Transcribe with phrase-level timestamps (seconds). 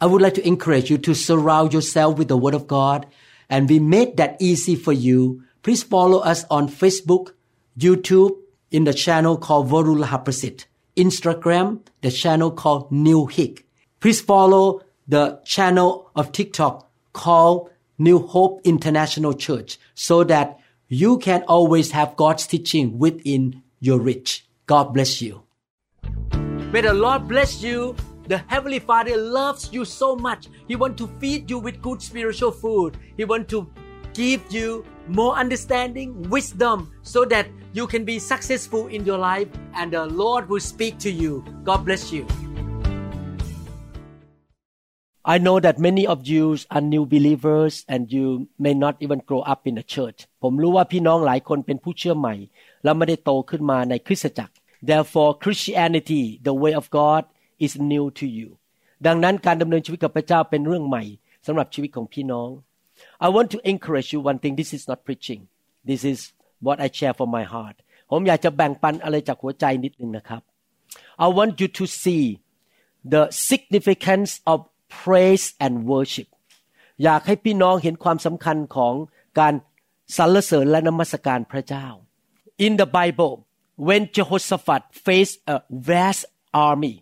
[0.00, 3.06] I would like to encourage you to surround yourself with the Word of God,
[3.50, 5.42] and we made that easy for you.
[5.62, 7.32] Please follow us on Facebook,
[7.76, 8.36] YouTube,
[8.70, 10.66] in the channel called Varula Haprasit,
[10.96, 13.66] Instagram, the channel called New Hik.
[13.98, 21.42] Please follow the channel of TikTok called New Hope International Church so that you can
[21.48, 24.46] always have God's teaching within your reach.
[24.66, 25.42] God bless you.
[26.72, 27.96] May the Lord bless you.
[28.27, 30.47] The Heavenly Father loves you so much.
[30.67, 32.97] He wants to feed you with good spiritual food.
[33.17, 33.67] He wants to
[34.13, 39.91] give you more understanding, wisdom, so that you can be successful in your life and
[39.91, 41.43] the Lord will speak to you.
[41.63, 42.25] God bless you.
[45.25, 49.39] I know that many of you are new believers and you may not even grow
[49.39, 52.35] up in the church ผมรู้ว่าพี่น้องหลายคนเป็นผู้เชื่อใหม่
[52.83, 54.53] และไม่ได้โตขึ้นมาในคริสตจักร
[54.89, 57.23] Therefore Christianity the way of God
[57.65, 58.49] is new to you
[59.07, 61.03] ดังนั้นการดำเนินชีวิตกับพระเจ้าเป็นเรื่องใหม่
[61.45, 62.49] สำหรับชีวิตของพี่น้อง
[63.25, 65.41] I want to encourage you one thing this is not preaching
[65.89, 66.19] this is
[66.65, 67.77] what I share from my heart
[68.09, 70.41] ผมอยากจะแบ่งปันอะไรจากหัวใจนิดนึงนะครับ
[71.25, 72.23] I want you to see
[73.13, 74.57] the significance of
[75.01, 76.27] praise and worship
[77.03, 78.93] อยากให้พี่น้องเห็นความสำคัญของ
[79.39, 79.53] การ
[80.17, 81.87] สรรเสริญและนมัสการพระเจ้า
[82.65, 83.33] In the Bible
[83.87, 85.55] when Jehoshaphat faced a
[85.89, 86.21] vast
[86.69, 86.95] army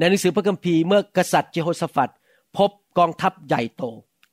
[0.00, 2.10] ในหนังสือพระคัมภีร์เมื่อกษัตริย์เจโฮสฟัด
[2.56, 3.82] พบกองทัพใหญ่โต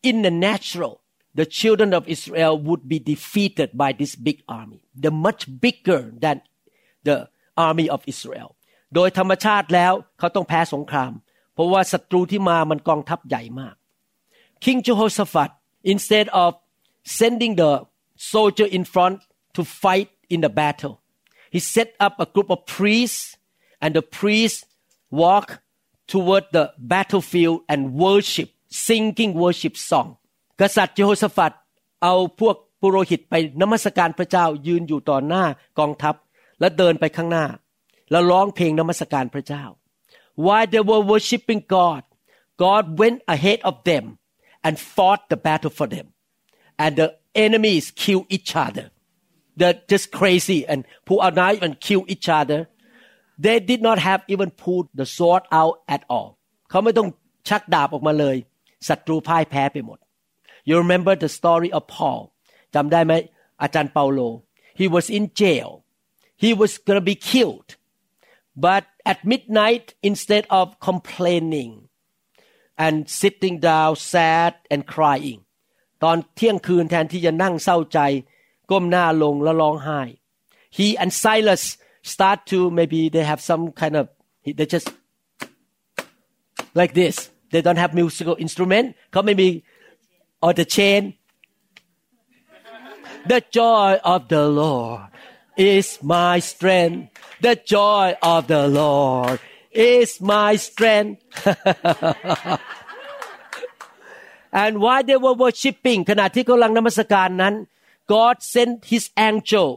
[0.10, 0.94] In the natural
[1.40, 6.38] the children of Israel would be defeated by this big army the much bigger than
[7.08, 7.18] the
[7.68, 8.50] army of Israel
[8.96, 11.12] โดยธรรมชาติแล้วเขาต้องแพ้สงคราม
[11.54, 13.76] เพราะว่าศัตรูที่มามันกองทัพใหญ่มาก
[14.64, 15.52] King Jehoshaphat
[15.94, 16.52] instead of
[17.20, 17.72] sending the
[18.32, 19.18] soldier in front
[19.56, 20.96] to fight in the battle
[21.54, 23.24] he set up a group of priests
[23.84, 24.62] and the priests
[25.23, 25.47] walk
[26.11, 28.49] toward the battlefield and worship
[28.87, 30.09] singing worship song
[30.61, 31.53] กษัตริย์เยโฮสฟัด
[32.03, 35.45] เอาพวกปุโรหิตไปนมัสการพระเจ้ายืนอยู่ต่อหน้า
[35.79, 36.15] กองทัพ
[36.61, 37.47] และเดินไปข้างหน้า
[38.11, 39.65] แล้วร้องเพลงนมัสการพระเจ้า
[40.35, 42.05] while they were worshiping God,
[42.57, 44.19] God went ahead of them
[44.65, 46.13] and fought the battle for them.
[46.79, 48.91] And the enemies kill each other.
[49.57, 52.69] They're just crazy and pull out knife and kill each other.
[53.45, 56.31] They did not have even pulled the sword out at all.
[56.71, 57.09] เขาไม่ต้อง
[57.49, 58.37] ชักดาบออกมาเลย
[58.89, 59.99] ศัตรูพ่ายแพ้ไปหมด
[60.69, 62.21] You remember the story of Paul
[62.75, 63.13] จำได้ไหม
[63.63, 64.21] อาจารย์เปาโล
[64.81, 65.71] He was in jail.
[66.45, 67.69] He was gonna be killed.
[68.67, 71.73] But at midnight, instead of complaining
[72.85, 75.41] and sitting down sad and crying
[76.03, 77.99] ตอนเที่ยงคืนแทนที่จะนั่งเศร้าใจ
[78.71, 80.01] ก้มหน้าลงแล้วร้องไห้
[80.77, 81.65] he and Silas
[82.13, 84.05] start to maybe they have some kind of
[84.59, 84.89] they just
[86.81, 87.15] like this
[87.53, 89.49] they don't have musical instrument เขาไม่มี
[90.45, 91.03] or the chain
[93.33, 95.03] the joy of the Lord
[95.57, 97.11] is my strength.
[97.41, 99.41] The joy of the Lord
[99.71, 101.23] is my strength.
[104.53, 107.55] and while they were worshiping ขณะที่กำลังนมัสการนั้น
[108.15, 109.69] God sent His angel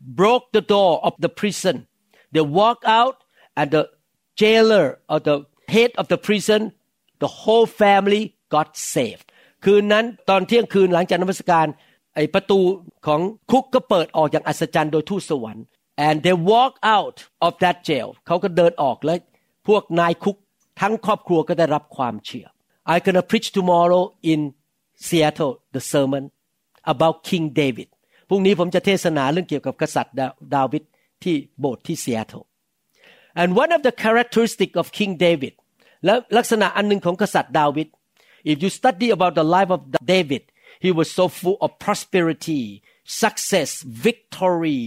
[0.00, 1.86] broke the door of the prison.
[2.32, 3.16] They walk out
[3.56, 3.90] and the
[4.36, 6.72] jailer or the head of the prison,
[7.18, 8.22] the whole family
[8.54, 9.26] got saved.
[9.64, 11.66] คืนนั้นตอนเที่ยงคืนหลังจากนมัสการ
[12.14, 12.60] ไอประตู
[13.06, 15.64] ของคุกก็เปิดออกอย่างอัศจรรย์โดยทูตสวรรค์
[16.06, 17.16] and they walk out
[17.46, 19.18] of that jail เขาก็เดินออกแล้ว
[19.68, 20.36] พวกนายคุก
[20.80, 22.46] ทั้งครอบครัวก็ได้รับความเชื่อ
[22.92, 24.40] I gonna preach tomorrow in
[25.06, 26.24] Seattle the sermon
[26.92, 27.88] about King David
[28.29, 30.15] พรุ่งนี้ผมจะเทศนาเรื่องเกี่ยวกับกษัตริย์
[30.55, 30.83] ดาวิด
[31.23, 32.45] ที่โบสถ์ที่ Seattle
[33.41, 35.53] and one of the characteristic of King David
[36.05, 37.87] และลักษณะอันหนึ่งของกษัตริย์ดาวิด
[38.51, 39.81] if you study about the life of
[40.13, 40.43] David
[40.83, 42.63] he was so full of prosperity,
[43.23, 43.69] success,
[44.07, 44.83] victory,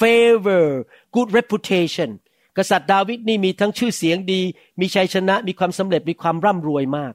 [0.00, 0.66] favor,
[1.14, 2.10] good reputation
[2.58, 4.40] กษัตริย์ดาวิดนี่มีทั้งชื่อเสียงดี
[4.80, 7.12] มีชัยชนะ มีความสำเร็จ มีความร่ำรวยมาก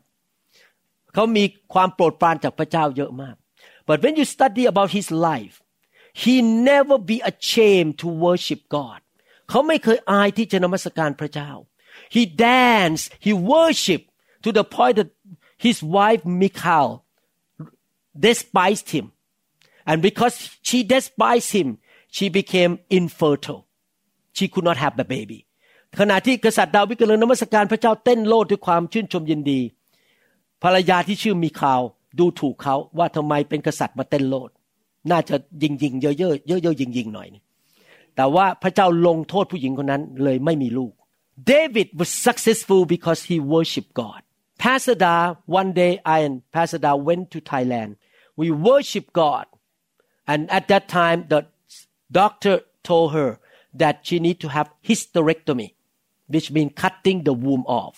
[1.13, 3.35] เขามีความโปรดปรานจากพระเจ้าเยอะมาก
[3.88, 5.54] but when you study about his life
[6.22, 6.34] he
[6.70, 9.00] never be ashamed to worship God
[9.50, 11.50] เขาไม่เคยอายที่จะนมัสการพระเจ้า
[12.14, 14.08] he danced he worshiped
[14.44, 15.10] to the point that
[15.56, 16.88] his wife Michal
[18.18, 19.12] despised him.
[19.86, 21.78] And because she despised him,
[22.10, 23.66] she became infertile.
[24.32, 25.40] She could not have the baby.
[26.00, 29.60] ขณะที่กษัตริย์ดาวิดกำลังนมัสการพระเจ้าเต้นโลดด้วยความชื่นชมยินดี
[30.62, 31.82] ภรรยาที่ชื่อมีข่าว
[32.17, 34.49] ดูถูกเขาว่าทำไมเป็นกษัตริย์มาเต้นโลด
[35.11, 37.27] น่าจะยิงยิงเยอะเยอะเยอะเยอะยิงยิงหน่อย
[38.15, 40.93] แต่ว่าพระเจ้าลงโทษผู้หญิงคนนั้นเลยไม่มีลูก
[41.53, 44.21] David was successful because he worshiped God
[44.63, 45.15] Pastor Da
[45.59, 47.91] one day I and Pastor Da went to Thailand
[48.39, 49.45] we worship God
[50.31, 51.39] and at that time the
[52.19, 52.55] doctor
[52.89, 53.29] told her
[53.81, 55.69] that she need to have hysterectomy
[56.33, 57.95] which means cutting the womb off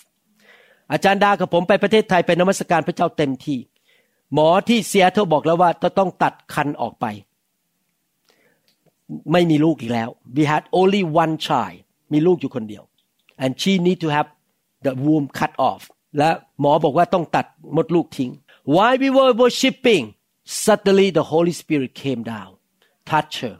[0.92, 3.58] อาจารย์ดากับผมไปประเทศไทยไปนมัสการพระเจ้าเต็มที่
[4.34, 7.06] หมอที่เซียเธอบอกแล้วว่าต้องตัดคันออกไป
[9.32, 11.78] ไม่มีลูกอีกแล้ว we had only one child
[12.12, 12.84] มีลูกอยู่คนเดียว
[13.42, 14.28] and she need to have
[14.86, 15.82] the womb cut off
[16.18, 16.30] และ
[16.60, 17.46] หมอบอกว่าต้องตัด
[17.76, 18.30] มดลูกทิ้ง
[18.74, 20.04] while we were worshiping
[20.64, 22.50] suddenly the Holy Spirit came down
[23.10, 23.56] touch her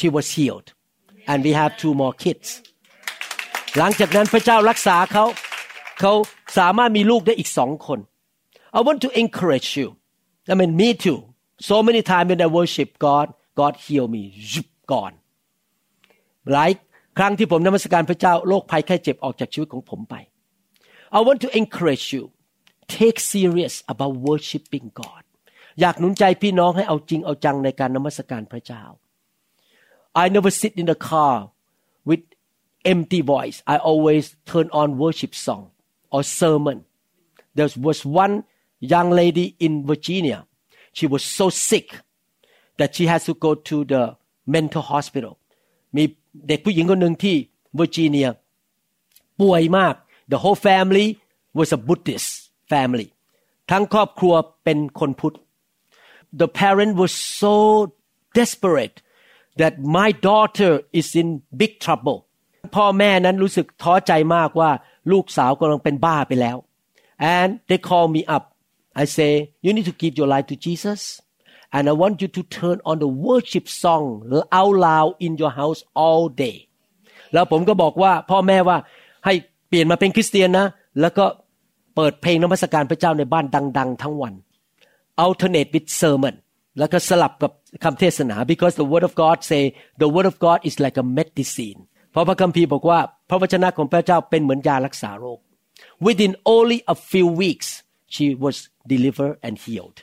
[0.00, 0.68] she was healed
[1.30, 2.48] and we have two more kids
[3.78, 5.24] หลังจากนั้นพระเจ้ารักษาเขา
[6.00, 6.12] เขา
[6.58, 7.98] สามารถมีลูกได้อีกสองคน
[8.78, 9.88] I want to encourage you
[10.52, 11.20] I mean me too
[11.68, 13.26] so many times when I worship God
[13.60, 14.22] God heal me
[14.92, 15.12] ก่อน
[16.52, 16.70] หลาย
[17.18, 20.14] ครั้งที่ผมนมัสการพระเจ้าโรคภัยแค่เจ็บออกจากชีวิตของผมไป
[21.16, 22.24] I want to encourage you
[22.98, 25.22] take serious about worshiping God
[25.80, 28.84] อยากหนุนใจพี่น้องให้เอาจริงเอาจังในการนมัสการพระเจ้า
[30.22, 31.36] I never sit in the car
[32.08, 32.22] with
[32.92, 35.64] empty voice I always turn on worship song
[36.15, 36.77] or sermon
[37.55, 38.35] there was one
[38.93, 40.39] young lady in Virginia
[40.97, 41.87] she was so sick
[42.79, 44.03] that she has to go to the
[44.55, 45.33] mental hospital
[45.95, 46.03] มี
[46.47, 47.35] เด็กผู้หญิงคนหนึ่งที่
[47.75, 48.27] เวอร์จิเนีย
[49.39, 49.93] ป่วยมาก
[50.31, 51.07] the whole family
[51.57, 52.29] was a Buddhist
[52.71, 53.07] family
[53.71, 54.33] ทั้งครอบครัว
[54.63, 55.35] เป็นคนพุทธ
[56.41, 57.55] the parent was so
[58.39, 58.97] desperate
[59.61, 61.27] that my daughter is in
[61.61, 62.17] big trouble
[62.75, 64.71] พ่อแม่นั้นรู้สึกท้อใจมากว่า
[65.10, 66.56] ลูกสาวกำลังเป็นบ้าไปแล้ว
[67.36, 68.44] and they call me up
[69.02, 69.32] I say
[69.64, 71.00] you need to give your life to Jesus
[71.74, 74.06] and I want you to turn on the worship song
[74.58, 76.56] out loud in your house all day
[77.32, 78.76] แล้วผมก็บอกว่าพ่อแม่ว่า
[79.24, 79.34] ให้
[79.68, 80.66] เปลี่ยนมาเป็นคริสเตียนนะ
[81.00, 81.24] แล้วก็
[81.96, 83.44] เปิดเพลงนมัสการพระเจ้าในบ้าน
[83.78, 84.34] ดัง ๆ ทั้งวัน
[85.24, 86.34] alternate with sermon
[86.78, 87.52] แล้วก็สลับกับ
[87.84, 89.62] คำเทศนา because the word of God say
[90.02, 91.80] the word of God is like a medicine
[92.10, 92.98] เพราะพระคัมภีร์บอกว่า
[93.28, 95.38] พระวจนะของพระเจ้าเป็นเหมือนยารักษาโรค
[96.06, 97.68] within only a few weeks
[98.14, 98.56] she was
[98.92, 99.98] delivered and healed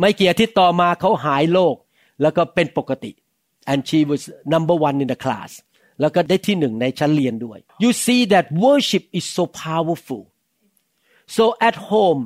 [0.00, 1.76] ไม่กี่อาทิตย์ต่อมาเขาหายโรค
[2.22, 3.12] แล้วก็เป็นปกติ
[3.70, 4.22] and she was
[4.54, 5.50] number one in the class
[6.00, 10.22] แล้วก็ได้ที่หนึ่งในชั้นเรียนด้วย you see that worship is so powerful
[11.36, 12.20] so at home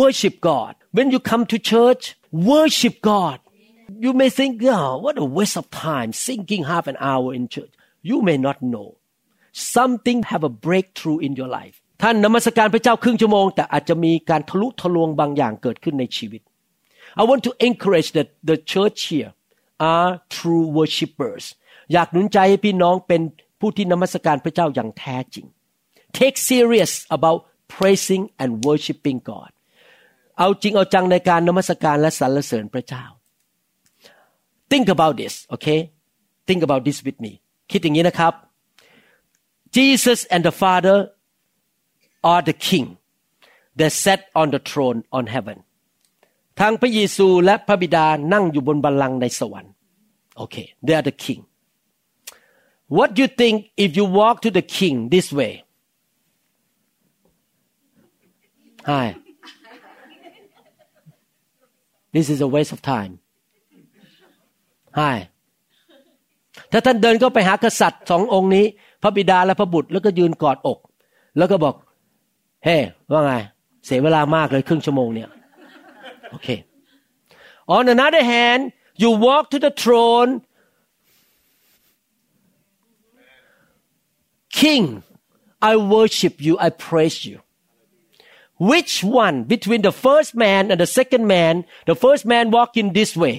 [0.00, 2.04] worship God when you come to church
[2.52, 3.38] worship God
[4.04, 7.74] you may think oh what a waste of time singing half an hour in church
[8.09, 8.87] you may not know
[9.75, 16.41] something have a breakthrough in your life ท่านนมัสการพระเจ้าครึ่งชั่วโมงแต่อาจจะมีการทะลุทะลวงบางอย่างเกิดขึ้นในชีวิต
[17.21, 19.31] I want to encourage that the church here
[19.93, 21.45] are true worshippers
[21.93, 23.21] อยากหนุนใจให้พี่น้องเป็น
[23.59, 25.45] ผู้ที่นมัสการพระเจ้าอย่างแท้จริง
[26.19, 27.39] Take serious about
[27.75, 29.51] praising and worshiping God
[30.39, 33.03] เอาจริงเอาจังในการนมัสการและสรรเสริญพระเจ้า
[34.71, 35.79] Think about this okay
[36.47, 37.33] Think about this with me
[37.71, 38.33] คิดอย่างนี้นะครับ
[39.75, 40.97] Jesus and the Father
[42.31, 42.85] are the king
[43.79, 45.57] that sat on the throne on heaven
[46.59, 49.73] ทั้งพระเยซูและพระบิดานั่งอยู่บนบัลลังก์ในสวรรค์
[50.37, 50.55] โอเค
[50.85, 51.41] they are the king
[52.97, 53.55] what do you think
[53.85, 55.53] if you walk to the king this way
[58.91, 59.07] hi
[62.15, 63.13] this is a waste of time
[64.99, 65.15] hi
[66.72, 68.64] ถ้าท่านเดินเข้าไปหากษัตริย์สององค์นี้
[69.02, 70.78] พระบิดาและพระบุตรแล้วก็ยืนกอดอก
[71.38, 71.74] แล้วก็บอก
[72.64, 72.76] เฮ้
[73.10, 73.32] ว่าไง
[73.84, 75.28] เสียเวลามากเลยครึ่งชั่วโมงเนี่ย
[76.30, 76.48] โอเค
[77.76, 78.62] on another hand
[79.02, 80.30] you walk to the throne
[84.60, 84.84] king
[85.70, 87.38] I worship you I praise you
[88.70, 88.94] which
[89.24, 91.54] one between the first man and the second man
[91.90, 93.36] the first man walk in this way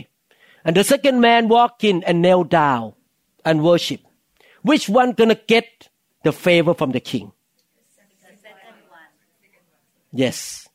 [0.66, 2.94] and the second man walk in and kneel down
[3.48, 4.02] and worship.
[4.62, 5.90] Which one gonna get
[6.24, 7.32] the favor from the king?
[10.12, 10.68] Yes.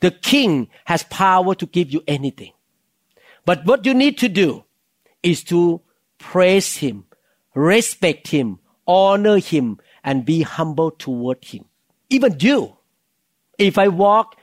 [0.00, 2.52] The king has power to give you anything.
[3.44, 4.64] But what you need to do
[5.22, 5.80] is to
[6.18, 7.04] praise him
[7.54, 11.64] respect him honor him and be humble toward him.
[12.08, 12.76] Even you.
[13.58, 14.36] If i walk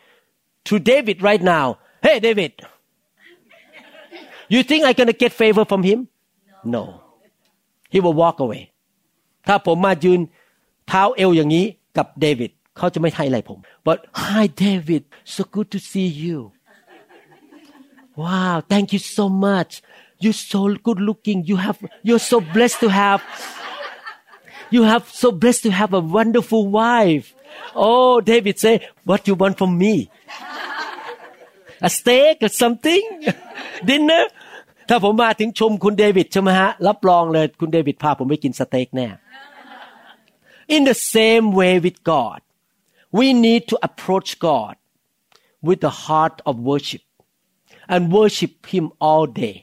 [0.66, 2.54] to david right now hey david.
[4.50, 6.10] You think i'm gonna get favor from him?
[6.64, 7.05] No
[7.95, 8.63] he will walk away
[9.47, 10.21] ถ้าผมมายืน
[10.89, 11.67] เท้าเอวอย่างนี้
[11.97, 15.03] กับเดวิดเขาจะไม่ให้อะไรผม but hi David
[15.35, 16.39] so good to see you
[18.23, 19.73] wow thank you so much
[20.25, 23.21] you so good looking you have you're so blessed to have
[24.75, 27.27] you have so blessed to have a wonderful wife
[27.89, 28.75] oh David say
[29.09, 29.95] what you want from me
[31.89, 33.05] a steak or something
[33.91, 34.23] dinner
[34.90, 39.08] ถ้าผมมาถึงชมคุณเดวิดใช่ไหมฮะ รับรองเลยคุณเดวิดพาผมไปกินสเต็กแน่
[40.76, 42.40] In the same way with God
[43.20, 44.76] we need to approach God
[45.68, 47.06] with the heart of worship
[47.94, 49.56] and worship Him all day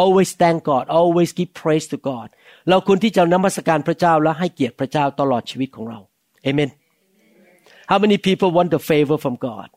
[0.00, 2.28] always thank God always give praise to God
[2.68, 5.98] เราควรที่จะนมัสการพระเจ้าและให้เกียรติพระเจ้าตลอดชีวิตของเรา
[6.48, 6.70] Amen
[7.90, 9.68] How many people want the favor from God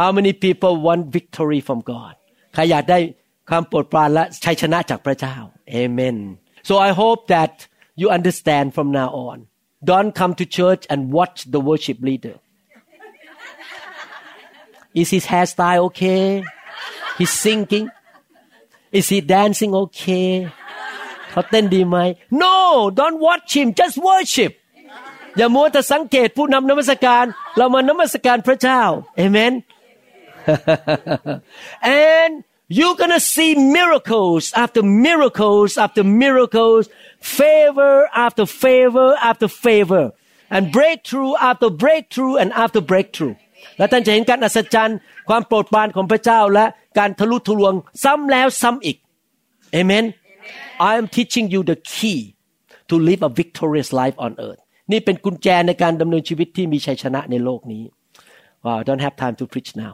[0.00, 2.14] How many people want victory from God
[2.54, 2.98] ใครอยากได้
[3.48, 5.36] ความโปรดปรานและชัยชนะจากพระเจ้า
[5.82, 6.18] Amen
[6.68, 7.52] So I hope that
[8.00, 9.36] you understand from now on
[9.90, 12.36] Don't come to church and watch the worship leader
[15.00, 16.24] Is his hairstyle okay
[17.18, 17.86] He's singing
[18.98, 20.30] Is he dancing okay
[21.30, 21.96] เขาเต้นดีไหม
[22.42, 22.56] No
[23.00, 24.52] don't watch him just worship
[25.36, 27.24] อย่ามัวแต่สังเกตผู้นำนมัสการ
[27.56, 28.80] เรามานมัสการพระเจ้า
[29.24, 29.52] Amen
[32.10, 32.32] and
[32.77, 36.83] you're gonna see miracles after miracles after miracles
[37.39, 37.95] favor
[38.25, 40.03] after favor after favor
[40.55, 43.35] and breakthrough after breakthrough and after breakthrough
[43.77, 44.97] และท่านจะเห็นการอัศจรรย์
[45.29, 46.65] ความโปรดปรานของพระเจ้าและ
[46.97, 48.97] การทะลุทะลวงซ้ำแล้วซ้ำอีก
[49.79, 50.05] Amen
[50.89, 52.19] I am teaching you the key
[52.89, 57.83] to live a victorious life on earth นี่เป็นกุญแจในการดำเนินชีวิตที่มีชัยชนะในโลกนี้
[58.65, 59.93] Wow I don't have time to preach now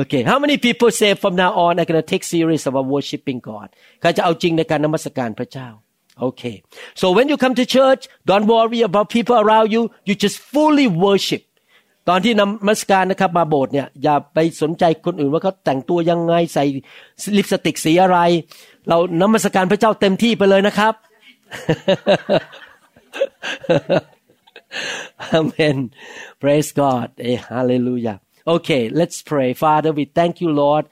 [0.00, 3.68] Okay how many people say from now on I'm gonna take serious about worshiping God
[4.00, 5.68] ใครจะเอาจริงในการนมัสการพระเจ้า
[6.26, 6.56] Okay
[7.00, 10.88] so when you come to church don't worry about people around you you just fully
[11.06, 11.42] worship
[12.08, 16.64] ตอนที่นมัสการนะครับมาโบสถ์เนี่ยอย่าไปสนใจคนอื่นว่าเขาแต่งตัวยังไงใส่
[17.36, 18.18] ลิปสติกสีอะไร
[18.88, 20.94] เรานมัสการพระเจ้าเต็มที่ไปเลยนะครับ
[25.33, 25.91] Amen.
[26.39, 27.11] Praise God.
[27.17, 28.21] Eh, hallelujah.
[28.45, 29.53] Okay, let's pray.
[29.53, 30.87] Father, we thank you, Lord,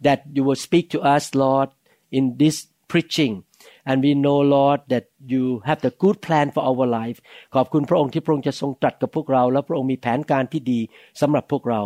[0.00, 1.70] that you will speak to us, Lord,
[2.10, 3.44] in this preaching.
[3.88, 7.18] and we know Lord that you have the good plan for our life
[7.54, 10.80] ขอบคุณพระองค์ที่พระองค์จะทรงตรัสกับพวกเรา และพระองค์มีแผนการที่ดี
[11.20, 11.82] สำหรับพวกเรา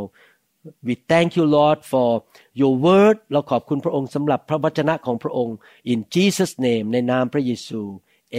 [0.87, 2.11] we thank you Lord for
[2.61, 5.57] your word เราขอบคุณพระองค์สำหรับพระวจนะของพระองค์
[5.93, 7.81] in Jesus name ในนามพระเยซู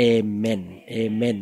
[0.08, 0.62] Amen
[1.02, 1.40] Amen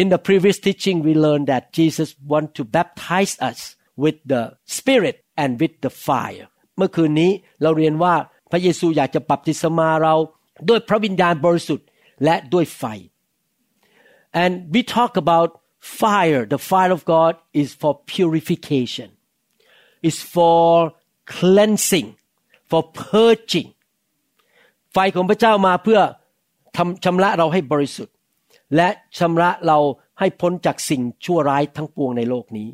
[0.00, 3.60] In the previous teaching we learned that Jesus want to baptize us
[4.02, 4.42] with the
[4.78, 6.46] Spirit and with the fire
[6.76, 7.30] เมื่อคืนนี้
[7.62, 8.14] เราเรียนว่า
[8.50, 10.14] พระเยซูอยากจะบัพติศมาเรา
[10.68, 11.86] ด้วยพระวิญญาณบริสุทธิ์
[12.24, 12.82] และด้วยไฟ
[14.42, 15.50] and we talk about
[16.00, 17.32] fire the fire of God
[17.62, 19.08] is for purification
[20.08, 20.62] is for
[21.36, 22.08] cleansing
[22.70, 23.68] for purging
[24.92, 26.00] ไฟของพระเจ้ามาเพื่อ
[26.76, 28.11] ทำชำระเราให้บริสุทธิ์
[28.75, 29.79] และชำระเรา
[30.19, 32.69] ให้พ้นจากสิ่งชั่วร้ายทั้งปวงในโลกนี้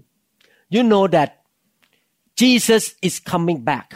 [0.76, 1.30] you know that
[2.40, 3.88] Jesus is coming back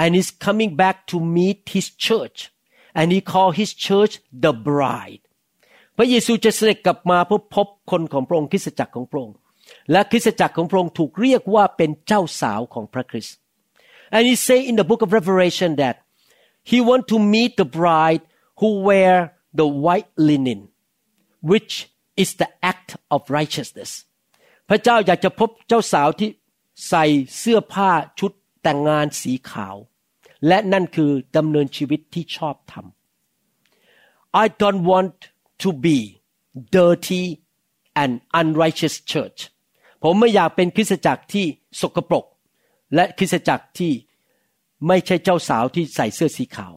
[0.00, 2.38] and is coming back to meet his church
[2.98, 5.22] and he called his church the bride
[5.96, 9.36] พระเยซูจะเสด็จกลับมาเพื่อพบคนของพระองค์คริสตจักรของพระองค์
[9.92, 13.36] และคริสตจักรของพระองค์ถูกเรียกว่าเป็นเจ้าสาวของพระคริสต์
[14.16, 15.96] and he say in the book of Revelation that
[16.70, 18.22] he want to meet the bride
[18.60, 19.14] who wear
[19.60, 20.60] the white linen
[21.50, 21.74] which
[22.22, 23.90] is the act of righteousness
[24.68, 26.30] พระเจ้าอยากจะพบเจ้าสาวที่
[26.88, 27.04] ใส่
[27.38, 28.32] เสื้อผ้าชุด
[28.62, 29.76] แต่งงานสีขาว
[30.46, 35.16] และนั่นคือดำเนินชีวิตที่ชอบทำ I don't want
[35.62, 35.98] to be
[36.76, 37.24] dirty
[38.02, 39.40] and unrighteous church
[40.02, 41.46] ผมไม่อยากเป็นคริสตจักรที่
[41.80, 42.24] สกปรก
[42.94, 43.92] และคริสตจักรที่
[44.86, 46.74] ไม่ใช่เจ้าสาวที่ใส่เสื้อสีขาว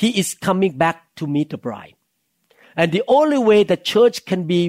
[0.00, 1.93] He is coming back to meet the bride
[2.79, 4.61] and the only way the church can be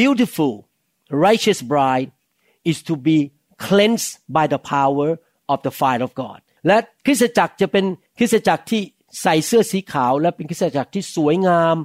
[0.00, 0.52] beautiful
[1.26, 2.10] righteous bride
[2.70, 3.18] is to be
[3.58, 5.08] cleansed by the power
[5.52, 7.84] of the fire of God และคริสตจักรจะเป็น
[8.18, 8.82] คริสตจักรที่
[9.22, 11.76] ใส่เสื้อสีขาว และเป็นคริสตจักรที่สวยงาม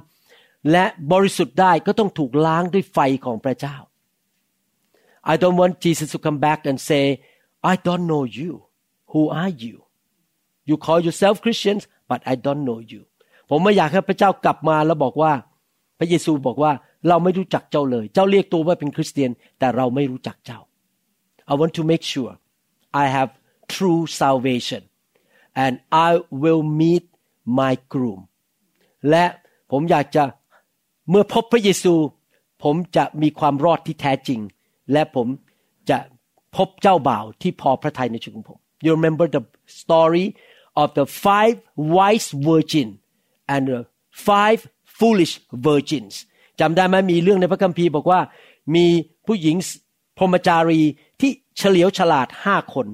[0.70, 3.76] และบริสุทธิ์ได้ก็ต้องถูกล้างด้วยไฟของพระเจ้า
[5.32, 7.04] I don't want Jesus to come back and say
[7.72, 8.52] I don't know you
[9.12, 9.76] who are you
[10.68, 13.02] you call yourself Christians but I don't know you
[13.49, 15.31] ผมไม่อยากให้พระเจ้ากลับมาแล้วบอกว่า
[15.99, 16.71] พระเยซูบอกว่า
[17.07, 20.59] เราไม่รู้จักเจ้าเลย เจ้าเรียกตัวว่าเป็นคริสเตียน แต่เราไม่รู้จักเจ้า
[21.51, 22.33] I want to make sure
[23.03, 23.31] I have
[23.75, 24.81] true salvation
[25.63, 25.73] and
[26.07, 26.09] I
[26.43, 27.05] will meet
[27.59, 28.21] my groom
[29.09, 29.25] และ
[29.71, 30.23] ผมอยากจะ
[31.09, 31.93] เมื่อพบพระเยซู
[32.63, 34.39] ผมจะมีความรอดที่แท้จริง
[34.91, 35.27] และผม
[35.89, 35.97] จะ
[36.55, 39.43] พบเจ้าบ่าวที่พอพระทัยในชีวิตของผม You remember the
[39.81, 40.25] story
[40.81, 41.57] of the five
[41.95, 42.89] wise virgin
[43.54, 43.80] and the
[44.28, 44.60] five
[44.98, 45.34] foolish
[45.66, 46.14] virgins
[46.60, 48.20] จำได้ไหมมีเรื่องในพระคัมภีร์บอกว่า
[48.74, 48.86] มี
[49.26, 49.56] ผู้หญิง
[50.18, 50.82] พรหมจารี
[51.20, 52.86] ที่เฉลียวฉลาดห้าคน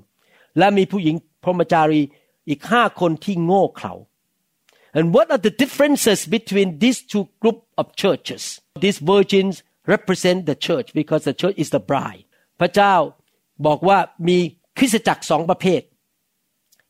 [0.59, 1.15] และมีผู้หญิง
[1.45, 2.01] พรหมจารี
[2.49, 3.95] อีกห้าคนที่โง่เขลา
[4.97, 8.43] and what are the differences between these two group of churches
[8.85, 9.55] these virgins
[9.95, 12.25] represent the church because the church is the bride
[12.61, 12.95] พระเจ้า
[13.67, 14.39] บอกว่ามี
[14.79, 15.81] คริสตจักรสองประเภท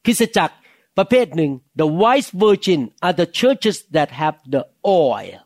[0.05, 0.55] คริสตจักร
[1.00, 1.52] ประเภทหนึ่ง
[1.82, 4.64] the wise virgin are the churches that have the
[5.08, 5.40] oil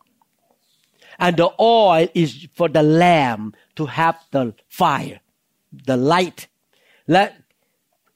[1.24, 1.50] and the
[1.83, 3.43] oil is for the lamb
[3.77, 4.43] to have the
[4.79, 5.19] fire
[5.89, 6.39] the light
[7.12, 7.24] และ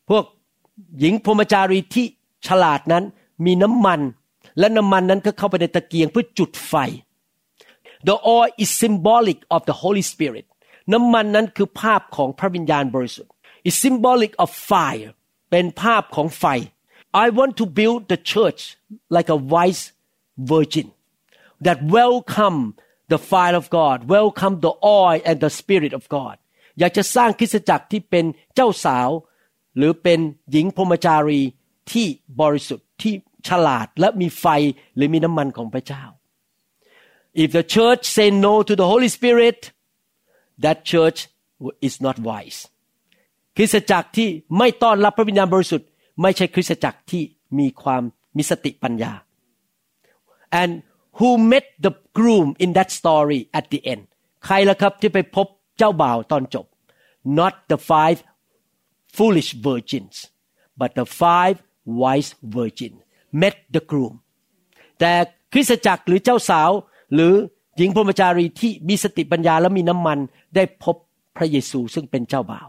[0.10, 0.26] พวก
[1.00, 2.06] หญิงพรมจารีที่
[2.48, 3.04] ฉลาดนั้น
[3.46, 4.00] มีน้ำมัน
[4.60, 6.74] และน้ำมันนั้นก็เข้าไปในตะเกียงเพื่อจุดไฟ
[8.08, 10.46] the oil is symbolic of the Holy Spirit
[10.94, 13.32] น้ำมันนั้นคือภาพของพระวิญญาณบริสุทธิ์
[13.68, 15.10] is symbolic of fire
[15.52, 16.46] เป็นภาพของไฟ
[17.25, 18.61] I want to build the church
[19.17, 19.83] like a wise
[20.53, 20.89] virgin
[21.67, 22.59] that welcome
[23.13, 26.37] the fire of God welcome the oil and the spirit of God
[26.79, 28.25] อยากจะสร้างคริสตจักรที่เป็น
[28.55, 29.09] เจ้าสาว
[29.77, 30.19] หรือเป็น
[30.51, 31.41] หญิงพรหมจารี
[31.93, 32.07] ที่
[32.41, 33.15] บริสุทธิ์ที่
[33.49, 34.47] ฉลาดและมีไฟ
[34.97, 36.05] หรือมีน้ำมันของพระเจ้า
[37.43, 39.61] If the church say no to the Holy Spirit
[40.65, 41.19] that church
[41.87, 42.61] is not wise
[43.57, 45.89] คริสตจักรที่ไม่ต้อนรับพระวิญญาณบริสุทธิ์
[46.22, 47.24] ไม่ใช่คริสตจักรที่
[47.60, 48.04] มีความ
[48.38, 49.14] มีสติปัญญา
[50.62, 50.72] and
[51.18, 54.04] who met the groom in that story at the end
[54.46, 55.48] ใครล่ะครับที่ไปพบ
[55.78, 56.66] เจ้าบ่าวตอนจบ
[57.40, 58.20] not the five
[59.16, 60.16] foolish virgins
[60.80, 61.58] but the five
[62.02, 63.00] wise virgins
[63.42, 64.14] met the groom
[65.00, 65.12] แต่
[65.54, 66.72] คริสตจักรหรือเจ้าสาว
[67.14, 67.34] หรือ
[67.78, 70.18] หญิงพรหมจารีที่มีสติปัญญาและมีน้ำมัน
[70.56, 70.96] ได้พบ
[71.38, 72.68] พระเยซูซึ่งเป็นเจ้าบ่าว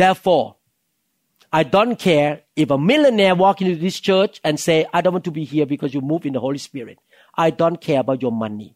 [0.00, 0.46] therefore
[1.52, 2.30] I don't care
[2.62, 5.66] if a millionaire walk into this church and say I don't want to be here
[5.66, 6.98] because you move in the Holy Spirit
[7.44, 8.70] I don't care about your money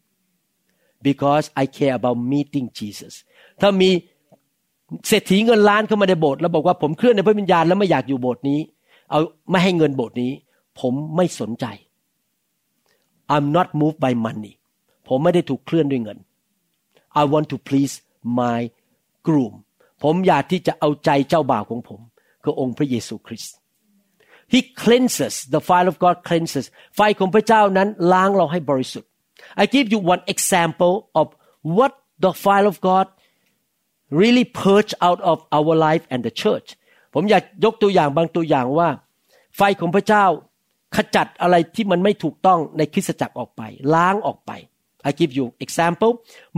[1.09, 3.15] because I care about meeting Jesus
[3.61, 3.91] ถ้ามี
[5.09, 8.61] เศรษฐีเงินล้านเข้ามาในโบสถ์แล้วบอกว่าผมเคลื่อนในพระวิญญาณแล้วไม่อยากอยู่โบสถ์นี้
[9.11, 9.21] เอา
[9.51, 10.33] ไม่ให้เงินโบสถ์นี้
[10.81, 11.67] ผมไม่สนใจ
[13.35, 14.53] I'm not moved by money
[15.09, 16.19] ผมไม่ได้ถูกเคลื่อนด้วยเงิน
[17.21, 17.95] I want to please
[18.41, 18.61] my
[19.27, 19.55] groom
[20.03, 22.01] ผมอยากที่จะเอาใจเจ้าบ่าวของผม
[22.45, 23.55] คือองค์พระเยซูคริสต์
[24.53, 29.11] He cleanses the fire of God cleanses ไฟของพระเจ้านั้นล้างเราให้บริสุทธิ์
[29.63, 31.27] I give you one example of
[31.77, 31.93] what
[32.25, 33.07] the fire of God
[34.21, 36.69] really purge out of our life and the church
[37.15, 38.89] ผมอยากยกตัวอย่างบางตัวอย่างว่า
[39.57, 40.25] ไฟของพระเจ้า
[40.97, 43.63] ขจัดอะไรที่มันไม่ถูกต้องในคริสตจักรออกไป
[43.95, 44.53] ล้างออกไป
[45.09, 46.13] I give you example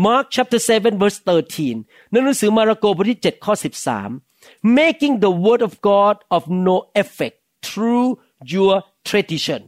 [0.05, 1.19] Mark chapter 7 verse
[1.65, 3.55] 13 ในหนังสือมาระโกบทที่7ข้อ
[3.99, 4.36] 13
[4.80, 8.08] making the word of God of no effect through
[8.56, 8.76] your
[9.10, 9.62] tradition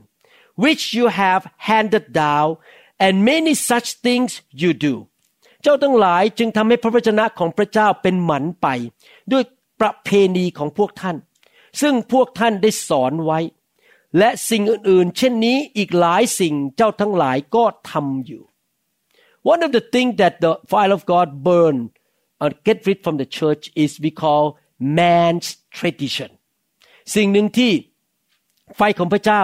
[0.63, 2.57] which you have handed down
[3.05, 4.29] and many such things
[4.61, 4.95] you do
[5.61, 8.67] เจ้าทั้งหลายจึงทำให้พระวจนะของพระเจ้าเป็นหมันไป
[9.31, 9.43] ด้วย
[9.79, 11.17] ประเพณีของพวกท่าน
[11.81, 13.39] ซึ่งพวกท่านได้สอนไว้
[14.17, 18.43] และสิ่งอื่นๆ เช่นนี้อีกหลายสิ่งเจ้าทั้งหลายก็ทำอยู่
[19.51, 21.77] One of the things that the fire of God burn
[22.41, 24.43] or get rid from the church is we call
[24.99, 25.47] man's
[25.77, 26.29] tradition
[27.15, 27.71] สิ่งหนึ่งที่
[28.75, 29.41] ไฟของพระเจ้า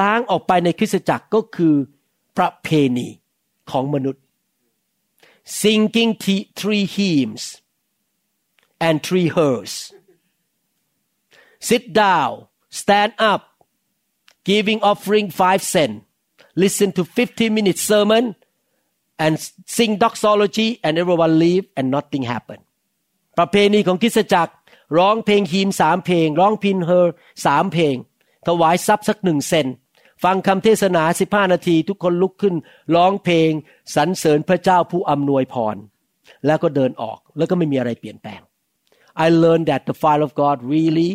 [0.00, 1.74] ล้างออกไปในคริสตจักรก็คือ
[2.36, 3.08] ประเพณี
[3.70, 4.22] ของมนุษย์
[5.60, 6.12] singing
[6.58, 7.42] three hymns
[8.86, 9.72] and three hers
[11.68, 12.32] sit down
[12.80, 13.42] stand up
[14.50, 15.94] giving offering five cent
[16.62, 18.24] listen to 15 minute sermon
[19.18, 19.32] and
[19.66, 22.58] sing doxology and everyone leave and nothing happen
[23.38, 24.52] ประเพณีของคริสตจักร
[24.97, 27.13] ร้องเพลงฮีมสามเพลง ร้องพินเฮอร์
[27.45, 27.95] สามเพลง
[28.47, 29.67] ถวายทรัพย์สักหนึ่งเซน
[30.23, 32.55] ฟังคำเทศนาสิบห้านาทีทุกคนลุกขึ้น
[32.95, 33.51] ร้องเพลง
[33.95, 35.75] สรรเสริญพระเจ้าผู้อำนวยพร
[36.45, 38.41] แล้วก็เดินออกแล้วก็ไม่มีอะไรเปลี่ยนแปลง
[39.25, 41.11] I learned that the fire of God really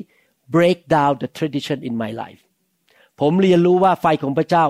[0.57, 2.43] break down the tradition in my life
[3.21, 4.65] ผมเรียนรู้ว่าไฟของพระเจ้า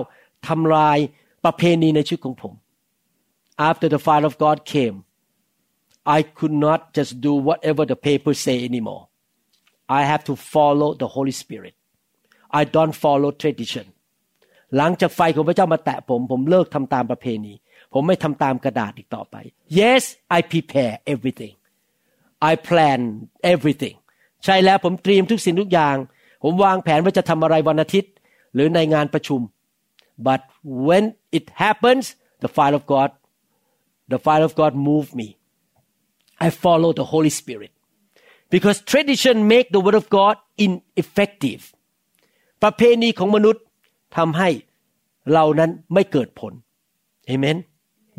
[0.47, 0.97] ทำลาย
[1.45, 2.53] ประเพณีในชีวิตของผม
[3.69, 4.97] After the fire of God came
[6.16, 9.02] I could not just do whatever the papers say anymore
[9.98, 11.74] I have to follow the Holy Spirit
[12.60, 13.86] I don't follow tradition
[14.76, 17.52] หลังจากไฟของพระเจ้ามาแตะผม ผมเลิกทำตามประเพณี
[17.92, 19.36] ผมไม่ทำตามกระดาษอีกต่อไป
[19.80, 20.02] Yes
[20.36, 21.54] I prepare everything
[22.50, 23.00] I plan
[23.52, 23.96] everything
[24.44, 25.96] ใช่แล้วผมเตรียมทุกสิ่งทุกอย่าง
[26.42, 28.12] ผมวางแผนว่าจะทำอะไรวันอาทิตย์
[28.54, 29.40] หรือในงานประชุม
[30.26, 30.40] but
[30.86, 31.04] when
[31.38, 32.04] it happens
[32.42, 33.10] the fire of God
[34.12, 35.28] the fire of God move me
[36.46, 37.72] I follow the Holy Spirit
[38.54, 41.62] because tradition make the word of God ineffective
[42.62, 43.62] ประเพณีของมนุษย์
[44.16, 44.48] ทำให้
[45.32, 46.52] เรานั้นไม่เกิดผล
[47.26, 47.56] เอเมน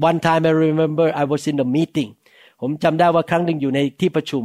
[0.09, 2.09] One time I remember I was in the meeting
[2.61, 4.43] ผมจำได้ว่าครั้งหนึ่งอยู่ในที่ประชุม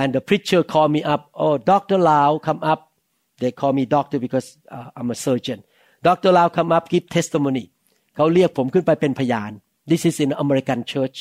[0.00, 1.98] and the preacher called me up oh Dr.
[2.08, 2.80] Lau come up
[3.40, 5.58] they call me doctor because uh, I'm a surgeon
[6.08, 6.30] Dr.
[6.36, 7.64] Lau come up give testimony
[8.16, 9.50] เขาเรียกผมขึ้นไปเป็นพยาน
[9.90, 11.18] this is in American church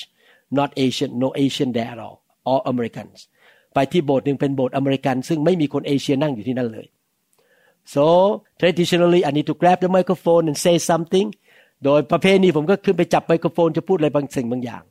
[0.57, 2.17] not Asian no Asian there at all
[2.49, 3.17] all Americans
[3.73, 6.87] ไปที่โบสถ์หนึ่งเป็นโบสถ์อเมริกัน ซึ่งไม่มีคนเอเชียนั่งอยู่ที่นั่นเลย
[7.93, 8.05] so
[8.59, 11.27] traditionally I need to grab the microphone and say something
[11.85, 14.83] โดยประเพณีผมก็ขึ้นไปจับไมโครโฟนจะพูดอะไรบางสิ่งบางอย่าง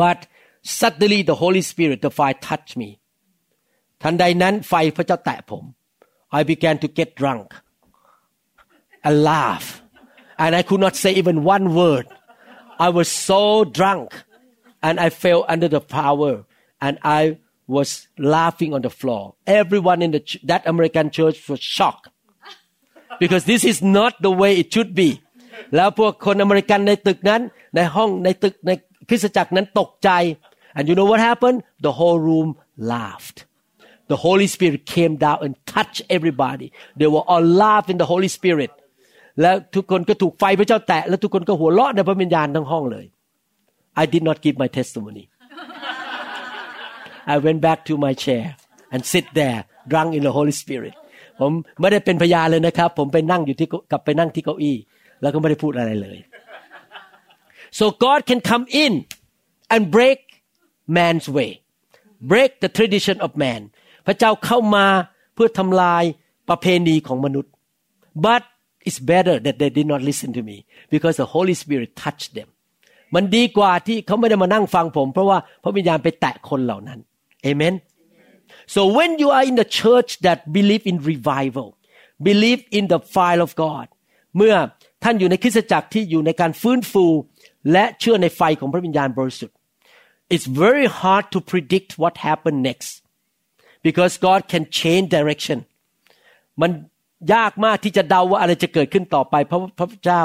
[0.00, 0.18] but
[0.78, 2.90] suddenly the Holy Spirit the fire touched me
[4.02, 5.64] ทันใดนั้นไฟพระเจ้าแตะผม
[6.38, 7.46] I began to get drunk
[9.06, 9.66] and laugh
[10.42, 12.06] and I could not say even one word
[12.86, 13.42] I was so
[13.78, 14.08] drunk
[14.86, 16.32] and I fell under the power
[16.86, 17.38] and I
[17.74, 17.88] was
[18.36, 22.06] laughing on the floor everyone in the, that American church was shocked
[23.22, 25.10] because this is not the way it should be
[25.76, 27.42] แล้วพวกคนอเมริกันในตึกนั้น
[27.76, 28.70] ในห้องในตึกใน
[29.08, 30.10] คริสตจักรนั้นตกใจ
[30.76, 32.48] and you know what happened the whole room
[32.94, 33.38] laughed
[34.12, 38.30] the Holy Spirit came down and touched everybody they were all laugh in the Holy
[38.38, 38.72] Spirit
[39.40, 43.06] แล้วทุกคนก็ถูกไฟพระเจ้าแตะแล้วทุกคนก็หัวเราะในพระวิญญาณทั้งห้องเลย
[44.02, 45.24] I did not give my testimony
[47.34, 48.44] I went back to my chair
[48.92, 50.94] and sit there drunk in the Holy Spirit
[51.40, 54.76] ผมไม่ได้เป็นพยานเลยนะครับ ผมไปนั่งอยู่ที่กลับไปนั่งที่เก้าอี้
[55.22, 56.18] แล้วก็ไม่ได้พูดอะไรเลย
[57.78, 58.92] so God can come in
[59.74, 60.20] and break
[60.96, 61.50] man's way
[62.32, 63.60] break the tradition of man
[64.06, 64.86] พระเจ้าเข้ามา
[65.34, 66.04] เพื่อทำลาย
[66.48, 67.52] ประเพณีของมนุษย์
[68.26, 68.42] but
[68.86, 70.56] it's better that they did not listen to me
[70.92, 72.48] because the Holy Spirit touched them
[73.15, 76.99] มันดีกว่าที่เขาไม่ได้มานั่งฟังผม เพราะว่าพระวิญญาณไปแตะคนเหล่านั้น
[77.49, 77.75] amen
[78.73, 81.67] so when you are in the church that believe in revival
[82.29, 83.87] believe in the fire of God
[84.37, 84.55] เมื่อ
[85.03, 87.05] ท่านอยู่ในคริสตจักรที่อยู่ในการฟื้นฟู
[87.71, 89.55] และเชื่อในไฟของพระวิญญาณบริสุทธิ์
[90.33, 92.91] it's very hard to predict what happen next
[93.85, 95.59] because God can change direction
[96.61, 96.71] มัน
[97.33, 100.23] ยากมากที่จะเดาว่าอะไรจะเกิดขึ้นต่อไป เพราะพระเจ้า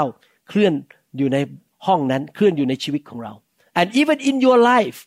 [0.49, 0.73] เคลื่อน
[1.17, 1.37] อยู่ใน
[1.86, 3.32] ห้องนั้นเคลื่อนอยู่ในชีวิตของเรา
[3.78, 4.98] and even in your life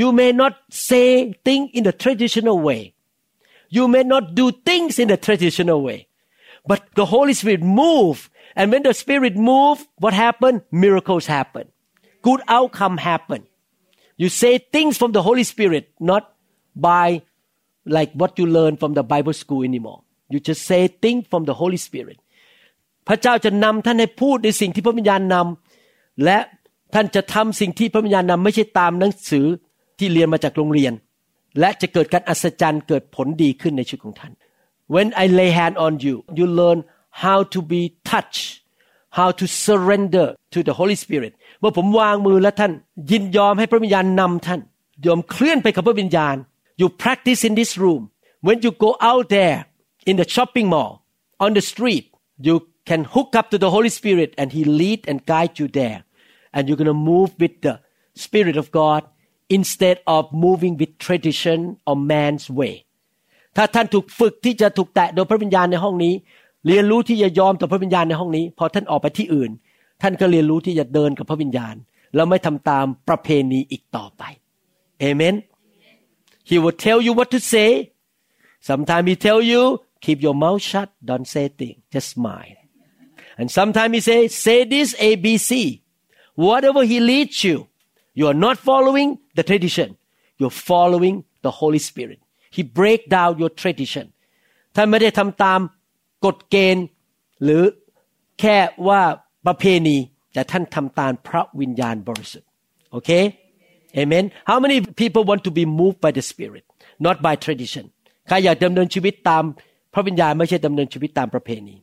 [0.00, 0.54] you may not
[0.88, 1.06] say
[1.46, 2.82] things in the traditional way
[3.76, 5.98] you may not do things in the traditional way
[6.70, 8.16] but the Holy Spirit move
[8.58, 11.64] and when the Spirit move what happen miracles happen
[12.28, 13.40] good outcome happen
[14.22, 16.22] you say things from the Holy Spirit not
[16.74, 17.22] by
[17.96, 20.00] like what you learn from the Bible school anymore
[20.32, 22.18] you just say things from the Holy Spirit
[23.08, 25.61] พระเจ้าจะนำท่านให้พูดในสิ่งที่พระวิญญาณนำ
[26.23, 26.37] และ
[26.93, 29.45] ท่านจะทำสิ่งที่พระวิญญาณนำไม่ใช่ตามหนังสือ
[29.99, 30.93] ที่เรียนมาจากโรงเรียน
[31.59, 34.31] และจะเกิดการอัศจรรย์เกิดผลดีขึ้นในชีวิตของท่าน
[34.93, 36.79] when I lay hand on you you learn
[37.23, 38.45] how to be touched
[39.17, 42.71] how to surrender to the Holy Spirit เมื่อผมวางมือและท่าน
[43.11, 44.61] ยินยอมให้พระวิญญาณนำท่าน
[45.05, 46.35] ยอมเคลื่อนไปกับพระวิญญาณ
[46.81, 48.01] you practice in this room
[48.45, 49.59] when you go out there
[50.09, 50.91] in the shopping mall
[51.43, 52.05] on the street
[52.47, 52.55] you
[52.88, 56.00] can hook up to the Holy Spirit and He lead and guide you there
[56.54, 57.74] and you're going to move with the
[58.24, 59.02] Spirit of God
[59.56, 62.74] instead of moving with tradition or man's way
[63.56, 66.14] ถ้าท่านถูกฝึกที่จะถูกแตะโดยพระวิญญาณในห้องนี้
[66.66, 69.50] เรียนรู้ที่จะยอมต่อพระวิญญาณในห้องนี้ พอท่านออกไปที่อื่น
[70.02, 71.74] ท่านก็เรียนรู้ที่จะเดินกับพระวิญญาณ
[72.14, 74.22] แล้วไม่ทำตามประเพณีอีกต่อไป
[75.00, 75.34] เอเมน
[76.48, 77.70] He will tell you what to say
[78.68, 79.62] sometimes he tell you
[80.04, 82.58] keep your mouth shut don't say thing just smile
[83.38, 85.50] and sometimes he say say this A B C
[86.46, 87.56] whatever he leads you
[88.18, 89.88] you are not following the tradition
[90.38, 92.18] you're following the Holy Spirit
[92.56, 94.04] he break down your tradition
[94.74, 95.60] ท่านไม่ได้ทำตาม
[96.24, 96.86] กฎเกณฑ์
[97.44, 97.62] หรือ
[98.40, 98.56] แค่
[98.88, 99.00] ว่า
[99.46, 99.96] ประเพณี
[100.32, 102.48] แต่ท่านทำตามพระวิญญาณบริสุทธิ์
[102.92, 103.10] โอเค
[104.00, 106.64] Amen How many people want to be moved by the Spirit
[107.06, 107.84] not by tradition
[108.28, 109.44] ใครอยากดำเนินชีวิตตาม
[109.94, 111.76] พระวิญญาณไม่ใช่ดำเนินชีวิตตามประเพณี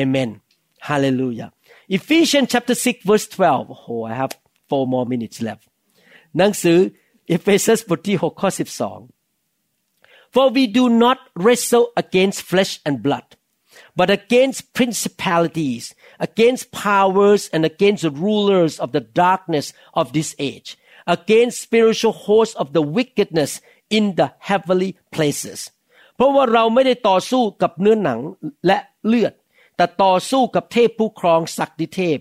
[0.00, 0.30] Amen
[0.88, 1.48] Hallelujah
[1.98, 4.32] Ephesians chapter 6 verse 12 oh I have
[4.68, 5.64] four more minutes left
[6.38, 6.78] หนังสือ
[7.28, 8.50] เอเฟซัสบทที่6ข้อ
[9.22, 13.28] 12 For we do not wrestle against flesh and blood
[13.98, 15.84] but against principalities
[16.28, 19.66] against powers and against the rulers of the darkness
[20.00, 20.68] of this age
[21.16, 23.52] against spiritual hosts of the wickedness
[23.96, 25.58] in the heavenly places
[26.14, 28.18] เพราะว่าเราไม่ได้ต่อสู้กับเนื้อหนัง
[28.66, 29.32] และเลือด
[29.75, 32.17] แต่ต่อสู้กับเทพผู้ครองศักดิเทพ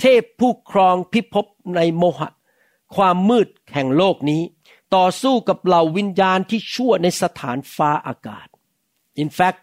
[0.00, 2.28] เทพผู้ครองพิภพในโมหะ
[2.96, 4.42] ความมืดแห่งโลกนี้
[4.96, 8.46] ต่อสู้กับเหล่าวิญญาณที่ชั่วในสถานฟ้าอากาศ
[9.22, 9.62] In fact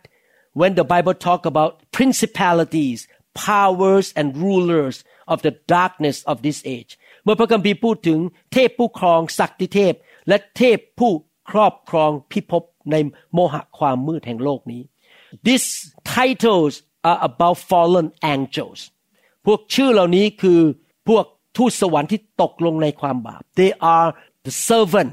[0.60, 3.00] when the Bible talk about principalities
[3.48, 4.96] powers and rulers
[5.34, 6.92] of the darkness of this age
[7.24, 8.20] เมื่อพระคัมภีร์พูดถึง
[8.54, 9.94] เทพผู้ครองศักดิเทพ
[10.28, 11.12] และเทพผู้
[11.52, 12.96] ครอบครองพิภพใน
[13.34, 14.82] โมหะความมืดแห่งโลกนี้
[15.46, 15.68] These
[16.16, 16.74] titles
[17.11, 18.81] are about fallen angels
[19.47, 20.61] พวกชื่อเหล่านี้คือ
[21.09, 21.25] พวก
[21.57, 24.09] ทูตสวรรค์ที่ตกลงในความบาป They are
[24.47, 25.13] the servant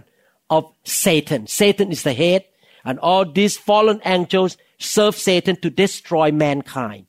[0.56, 0.62] of
[1.04, 2.42] Satan Satan is the head
[2.88, 4.52] and all these fallen angels
[4.94, 7.04] serve Satan to destroy mankind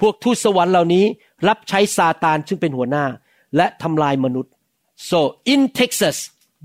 [0.00, 1.04] พวกทูตสวรรค์เหล่านี้
[1.48, 3.06] รับใช้ซาตานซึ่งเป็นหัวหน้า
[3.56, 4.52] และทำลายมนุษย์
[5.10, 5.18] so
[5.52, 6.16] in Texas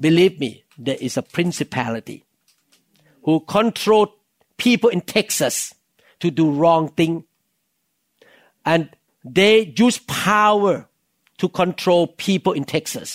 [0.06, 0.52] believe me
[0.86, 2.20] there is a principality
[3.26, 4.06] who control
[4.66, 5.56] people in Texas
[6.22, 7.14] to do wrong thing
[8.72, 8.82] and
[9.38, 10.76] they use power
[11.40, 13.10] to control people in Texas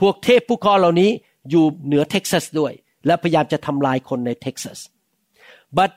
[0.00, 1.10] พวกเทพผู้ครองเหล่านี้
[1.50, 2.72] อยู่เหนือเท็กซัสด้วย
[3.06, 4.78] และพยายามจะทำลายคนในเท็กซัส
[5.78, 5.90] but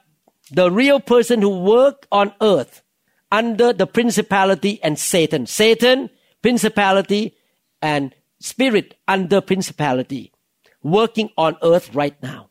[0.59, 2.73] the real person who work on earth
[3.39, 5.97] under the principality and Satan Satan
[6.45, 7.23] principality
[7.93, 8.03] and
[8.51, 10.23] spirit under principality
[10.97, 12.41] working on earth right now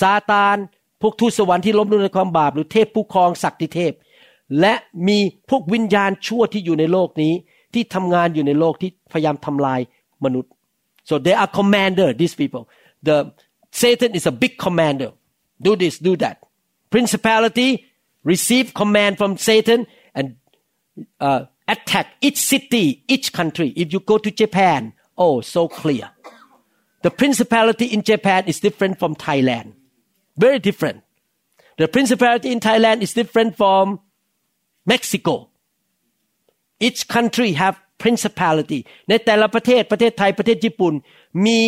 [0.00, 0.56] ซาตาน
[1.02, 3.92] พวกทูตสวรรค์ที่ล้มลงในความบาปหรือเทพผู้ครองศักดิเทพ
[4.60, 4.74] และ
[5.08, 5.18] มี
[5.50, 7.32] พวกวิญญาณชั่วที่อยู่ในโลกนี้
[7.74, 9.80] ที่ทำงานอยู่ในโลกที่พยายามทำลาย
[10.24, 10.52] มนุษย์
[11.08, 12.64] so they are commander these people
[13.08, 13.16] the
[13.80, 15.10] Satan is a big commander
[15.66, 16.36] do this do that
[16.94, 17.70] principality
[18.32, 19.80] receive command from Satan
[20.18, 20.26] and
[21.26, 21.40] uh,
[21.74, 22.84] attack each city
[23.14, 24.80] each country if you go to Japan
[25.24, 26.06] oh so clear
[27.06, 29.68] the principality in Japan is different from Thailand
[30.44, 30.98] very different
[31.78, 34.00] the principality in Thailand is different from
[34.91, 35.35] Mexico
[36.87, 40.93] each country have principality ในแต่ละประเทศประเทศไทยประเทศญี่ปุ่น
[41.45, 41.59] มี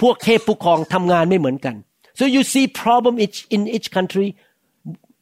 [0.00, 1.76] พวกเทพผู้ครองทำงานไม่เหมือนกัน
[2.18, 4.28] so you see problem each in each country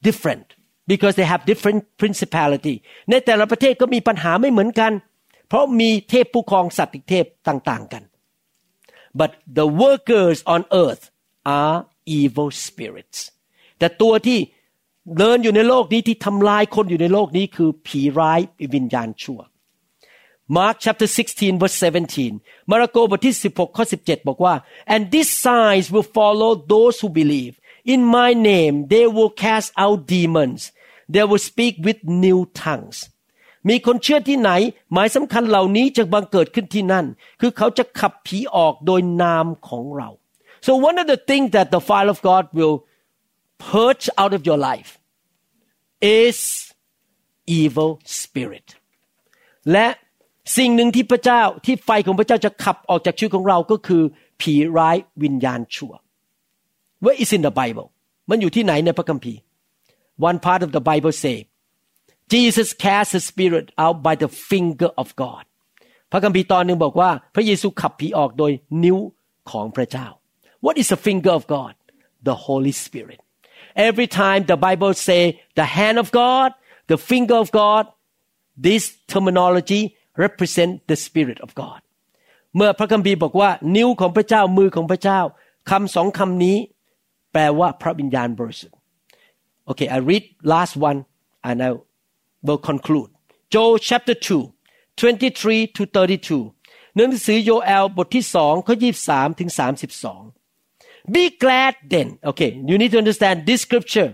[0.07, 0.47] different
[0.91, 2.75] because they have different principality
[3.11, 4.93] ในแต่ละประเทศก็มีปัญหาไม่เหมือนกัน
[5.49, 8.03] เพราะมีเทพผู้ครองสัตว์เทพต่าง ๆกัน
[9.21, 11.05] but the workers on earth
[11.61, 11.79] are
[12.19, 13.19] evil spirits
[13.79, 14.39] แต่ตัวที่
[15.17, 18.41] เดินอยู่ในโลกนี้ที่ทำลายคนอยู่ในโลกนี้คือผีร้าย
[18.75, 19.41] วิญญาณชั่ว
[20.57, 21.77] Mark chapter 16 verse
[22.23, 24.55] 17 มาระโกบทที่ 16 ข้อ 17 บอกว่า
[24.95, 27.55] and these signs will follow those who believe
[27.95, 30.61] in my name they will cast out demons
[31.13, 32.99] they will speak with new tongues
[33.69, 34.51] มีคนเชื่อที่ไหน
[34.93, 37.07] หมายสำคัญเหล่านี้จะบังเกิดขึ้นที่นั่น
[37.41, 40.09] คือเขาจะขับผีออกโดยนามของเรา
[40.67, 42.77] so one of the things that the fire of God will
[43.71, 44.91] purge out of your life
[46.22, 46.40] is
[47.60, 48.68] evil spirit
[49.72, 49.88] และ
[50.58, 54.04] สิ่งหนึ่งที่พระเจ้าที่ไฟของพระเจ้าจะขับออกจากชีวิตของเราก็คือ
[54.42, 55.94] ผีร้ายวิญญาณชั่ว
[57.04, 57.88] Where is in the Bible
[58.30, 59.40] มันอยู่ที่ไหนในพระคัมภีร์
[60.30, 61.38] One part of the Bible say
[62.34, 65.44] Jesus cast the spirit out by the finger of God
[66.12, 68.52] พระคัมภีร์ตอนหนึ่งบอกว่า พระเยซูขับผีออกโดย
[68.84, 68.98] นิ้ว
[69.52, 70.08] ของพระเจ้า
[70.66, 71.74] What is the finger of God
[72.28, 73.20] the Holy Spirit
[73.88, 75.22] every time the Bible say
[75.60, 76.50] the hand of God
[76.92, 77.84] the finger of God
[78.68, 79.82] this terminology
[80.24, 81.80] represent the Spirit of God
[82.56, 85.20] เมื่อพระคัมภีร์บอกว่า นิ้วของพระเจ้ามือของพระเจ้า
[85.70, 86.58] คำสองคำนี้
[87.32, 88.78] แปลว่าพระวิญญาณบริสุทธิ์
[89.70, 91.00] Okay I read last one
[91.48, 91.70] and I
[92.48, 93.10] will conclude
[93.54, 94.54] Joel chapter 2
[94.98, 98.76] 23 to 32หนังสือโยเอลบทที่สองข้อ
[99.08, 99.50] 23ถึง
[100.00, 100.37] 32
[101.16, 104.10] Be glad then okay you need to understand this scripture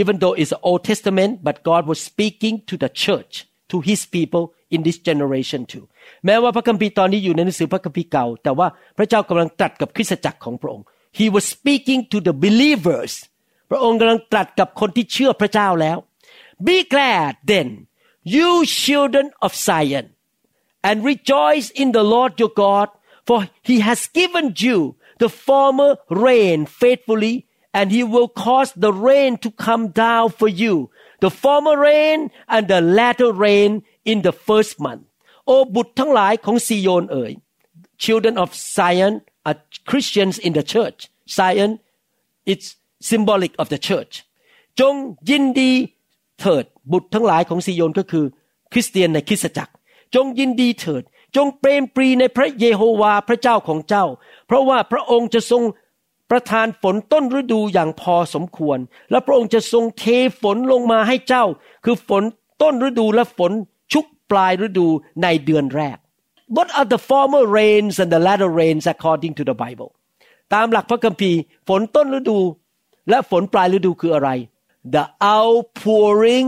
[0.00, 3.34] even though it's the Old Testament but God was speaking to the church
[3.70, 5.84] to his people in this generation too
[6.26, 10.84] แม้ว่าพระคัมภีร์ตอนนี้อยู่ในหนังสือพระคัมภีร์เก่า แต่ว่าพระเจ้ากำลังตรัสกับคริสตจักรของพระองค์
[11.18, 13.12] He was speaking to the believers
[13.70, 15.98] พระองค์กำลังตรัสกับคนที่เชื่อพระเจ้าแล้ว
[16.66, 17.68] Be glad then
[18.34, 18.50] you
[18.82, 20.06] children of Zion
[20.88, 22.88] and rejoice in the Lord your God
[23.28, 24.78] for he has given you
[25.22, 25.90] the former
[26.26, 27.34] rain faithfully
[27.78, 30.74] and he will cause the rain to come down for you
[31.24, 32.18] the former rain
[32.54, 33.70] and the latter rain
[34.10, 35.04] in the first month
[35.46, 37.32] โอ้บุตรทั้งหลายของซิโยนเอ๋ย
[38.04, 39.14] children of Zion
[39.48, 39.58] are
[39.90, 41.00] Christians in the church
[41.36, 41.72] Zion
[42.52, 42.68] it's
[43.10, 44.14] symbolic of the church
[44.80, 44.94] จง
[45.30, 45.72] ยินดี
[46.40, 48.24] เถิดบุตรทั้งหลายของซิโยนก็คือ
[48.72, 49.72] คริสเตียนในคริสตจักร
[50.14, 51.02] จงยินดีเถิด
[51.35, 54.05] จงเปรมปรีในพระเยโฮวาพระเจ้าของเจ้า
[54.47, 55.63] เพราะว่าพระองค์จะทรง
[56.31, 58.79] ประทานฝนต้นฤดูอย่างพอสมควร
[59.11, 60.05] และพระองค์จะทรงเท
[60.41, 61.45] ฝนลงมาให้เจ้า
[61.85, 62.23] คือฝน
[62.61, 63.51] ต้นฤดูและฝน
[63.93, 64.87] ชุกปลายฤดู
[65.23, 65.97] ในเดือนแรก
[66.55, 69.89] What are the former rains and the latter rains according to the Bible
[70.53, 72.39] ตามหลักพระคัมภีร์ ฝนต้นฤดู
[73.09, 74.29] และฝนปลายฤดูคืออะไร
[74.95, 76.47] the outpouring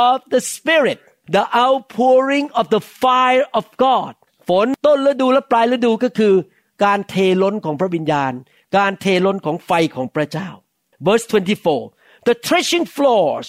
[0.00, 0.98] of the Spirit
[1.36, 4.12] the outpouring of the fire of God
[4.48, 6.34] ฝนต้นฤดูและปลายฤดูก็คือ
[6.84, 8.32] การเทล้นของพระวิญญาณ
[8.76, 10.48] การเทล้นของไฟของพระเจ้า
[11.06, 11.26] verse
[11.76, 13.48] 24 the threshing floors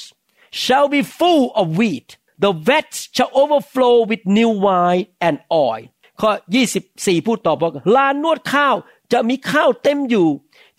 [0.63, 2.09] shall be full of wheat
[2.43, 5.83] the vats shall overflow with new wine and oil
[6.21, 6.31] ข้อ
[6.79, 8.75] 24 พูดต่อบอกลานนวดข้าว
[9.13, 10.27] จะมีข้าวเต็มอยู่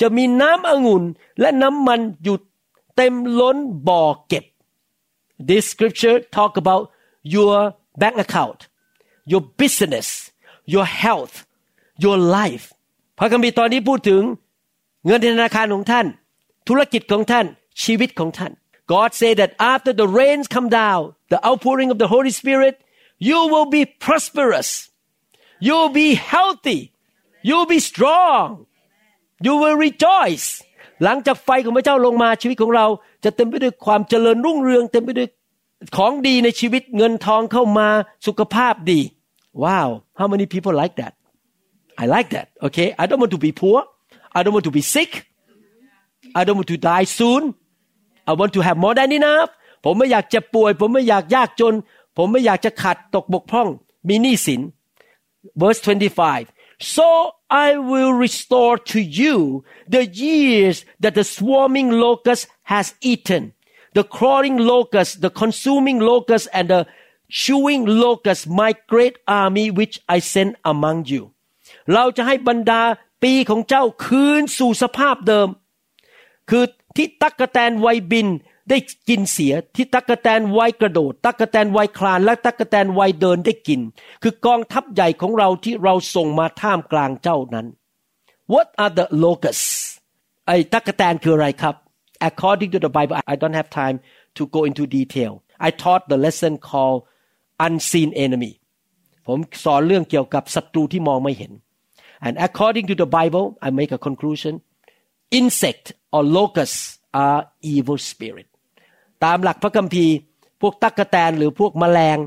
[0.01, 1.05] จะมีน้ำองุ่น
[1.41, 2.37] และน้ำมันอยู่
[2.97, 3.57] เต็มล้น
[3.89, 4.45] บ่อเก็บ
[5.49, 6.85] This scripture talk about
[7.35, 7.55] your
[8.01, 8.61] bank account
[9.33, 10.09] your business
[10.75, 11.35] your health
[12.05, 12.67] your life
[13.19, 14.23] พระคัมภีร์ตอนนี้พูดถึง
[15.07, 16.07] เงินธนาคารของท่าน
[16.69, 17.47] ธุรกิจของท่าน
[17.83, 18.53] ชีวิตของท่าน
[18.93, 22.75] God said that after the rains come down the outpouring of the Holy Spirit
[23.29, 24.71] you will be prosperous
[25.67, 26.81] you will be healthy
[27.49, 28.47] you will be strong
[29.47, 30.49] you will rejoice
[31.05, 32.87] หลังจากไฟของพระเจ้าลงมาชีวิตของเรา
[33.25, 35.29] จะเต็มไปด้วยความเจริญรุ่งเรือง เต็มไปด้วย
[35.97, 37.89] ของดีในชีวิตเงินทองเข้ามา
[38.27, 39.01] สุขภาพดี
[39.64, 39.88] Wow
[40.20, 41.14] how many people like that
[42.02, 43.78] I like that okay I don't want to be poor
[44.38, 45.12] I don't want to be sick
[46.40, 47.44] I don't want to die soon
[48.30, 49.50] I want to have more than enough
[49.86, 51.74] ผมไม่อยากเจ็บป่วย ผมไม่อยากยากจน
[52.18, 53.68] ผมไม่อยากจะขาดตกบกพร่อง
[54.08, 54.62] มีหนี้สิน
[55.62, 56.48] verse 25
[56.82, 63.54] so I will restore to you the years that the swarming locust has eaten,
[63.94, 66.88] the crawling locust, the consuming locust, and the
[67.29, 71.23] chewing locust, my great army which I sent among you
[71.95, 72.83] เราจะให้บรรดา
[73.23, 75.49] ปีของเจ้าคืนสู่สภาพเดิม
[76.51, 76.65] คือ
[76.97, 78.29] ที่ตักกะแตนไวบิน
[78.71, 83.81] ได้กินเสียที่ตักกะแตนไวกระโดด ตักกะแตนไวคลานและตักกะแตนไวเดินได้กิน
[84.23, 87.67] คือกองทัพใหญ่ของเราที่เราส่งมาท่ามกลางเจ้านั้น
[88.53, 89.71] What are the locusts
[90.47, 91.75] ไอ้ตักกะแตนคืออะไรครับ
[92.29, 93.97] According to the Bible I don't have time
[94.37, 95.33] to go into detail
[95.67, 97.01] I taught the lesson called
[97.66, 98.54] unseen enemy
[99.28, 101.52] ผมสอนเรื่องเกี่ยวกับศัตรูที่มองไม่เห็น
[102.26, 104.54] and according to the Bible I make a conclusion
[105.40, 106.82] insect or locusts
[107.24, 107.42] are
[107.74, 108.48] evil spirit
[109.24, 110.16] ตามหลักพระคัมภีร์
[110.62, 112.18] พวกตั๊กแตนหรือพวกแมลง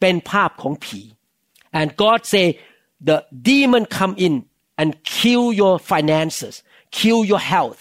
[0.00, 1.00] เป็นภาพของผี
[1.78, 2.46] and God say
[3.08, 4.34] the demon come in
[4.80, 6.54] and kill your finances
[6.98, 7.80] kill your health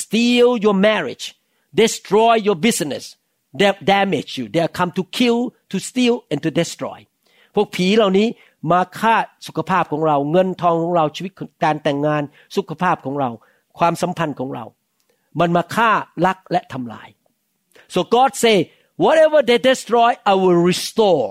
[0.00, 1.26] steal your marriage
[1.82, 3.04] destroy your business
[3.59, 5.37] They damage you they come to kill
[5.71, 6.99] to steal and to destroy
[7.55, 8.27] พวกผีเหล่านี้
[8.71, 9.15] มาฆ่า
[9.47, 11.31] สุขภาพของเรา เงินทองของเราชีวิต
[11.63, 12.21] การแต่งงาน
[12.57, 13.29] สุขภาพของเรา
[13.79, 14.65] ความสัมพันธ์ของเรา
[15.39, 15.91] มันมาฆ่า
[16.25, 17.09] ลักและทำลาย
[17.93, 18.57] so God say
[19.03, 21.27] whatever they destroy I will restore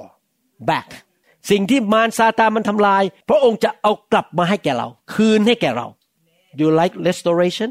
[0.71, 0.89] back
[1.51, 5.87] สิ่งที่มารซาตานมันทำลาย พระองค์จะเอากลับมาให้แก่เรา คืนให้แก่เรา
[6.59, 7.71] you like restoration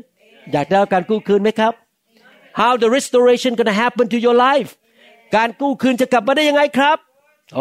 [0.51, 1.73] อยากได้การกู้คืนไหมครับ
[2.60, 4.70] how the restoration gonna happen to your life
[5.36, 6.98] การกู้คืนจะกลับมาได้ยังไงครับ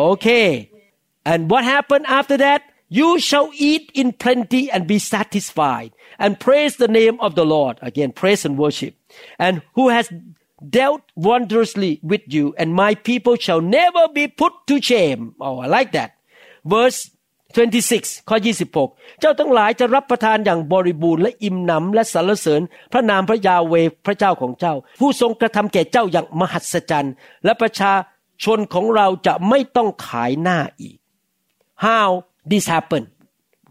[0.10, 0.50] okay
[1.32, 2.62] and what happened after that
[2.98, 5.92] you shall eat in plenty and be satisfied
[6.24, 8.94] and praise the name of the Lord again praise and worship
[9.46, 10.06] and who has
[10.78, 15.68] dealt wondrously with you and my people shall never be put to shame oh I
[15.78, 16.12] like that
[16.76, 17.00] verse
[17.57, 18.37] 26 ข้อ
[18.79, 23.75] 26 เจ้าทั้งหลายจะรับประทานอย่างบริบูรณ์และอิ่มหนำและสรรเสริญ พระนามพระยาเว
[24.07, 27.93] พระเจ้าของเจ้า ผู้ทรงกระทำแก่เจ้าอย่างมหัศจรรย์ และประชา
[28.45, 30.97] ชนของเราจะไม่ต้องขายหน้าอีก
[31.87, 32.09] how
[32.51, 33.09] this happened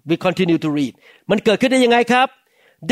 [0.09, 0.93] we continue to read
[1.29, 2.27] มันเกิดขึ้นได้ยังไงครับ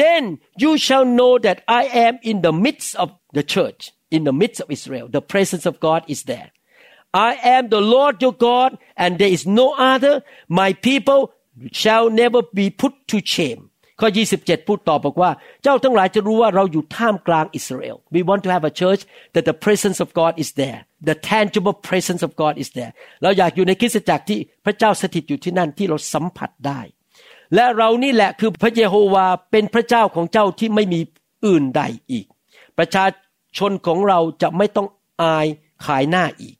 [0.01, 0.23] then
[0.63, 4.61] you shall know that I am in the midst of the church in the midst
[4.61, 5.07] of Israel.
[5.07, 6.49] The presence of God is there.
[7.17, 10.13] I am the Lord your God, and there is no other.
[10.61, 11.21] My people
[11.71, 13.61] shall never be put to shame.
[14.01, 15.31] ข้อ 27 พูดต่อบอกว่า
[15.63, 19.01] เจ้าทั้งหลายจะรู้ว่าเราอยู่ท่ามกลางอิสราเอล We want to have a church
[19.33, 22.91] that the presence of God is there the tangible presence of God is there
[23.23, 26.79] เราอยากอยู่ในคริสตจักรที่พระเจ้าสถิตอยู่ที่นั่นที่เราสัมผัสได้
[27.55, 30.99] และเรานี่แหละคือพระเยโฮวาเป็นพระเจ้าของเจ้าที่ไม่มี
[31.45, 31.81] อื่นใด
[32.11, 32.25] อีก
[32.77, 33.05] ประชา
[33.57, 34.87] ชนของเราจะไม่ต้อง
[35.23, 35.47] อาย
[35.85, 36.56] ขายหน้าอีก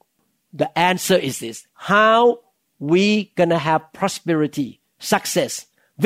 [0.60, 1.58] The answer is this
[1.92, 2.40] how
[2.78, 4.80] we gonna have prosperity
[5.12, 5.52] success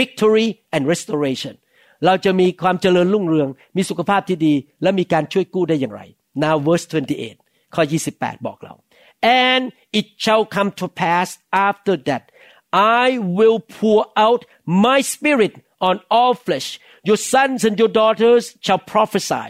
[0.00, 1.54] victory and restoration
[2.06, 6.02] เราจะมีความเจริญรุ่งเรือง มีสุขภาพที่ดี และมีการช่วยกู้ได้อย่างไร
[6.44, 7.82] Now verse 28ข้อ
[8.14, 8.74] 28 บอกเรา
[9.44, 9.62] and
[9.98, 11.28] it shall come to pass
[11.68, 12.24] after that
[13.02, 13.06] I
[13.38, 14.42] will pour out
[14.86, 15.54] my spirit
[15.88, 16.68] on all flesh
[17.08, 19.48] your sons and your daughters shall prophesy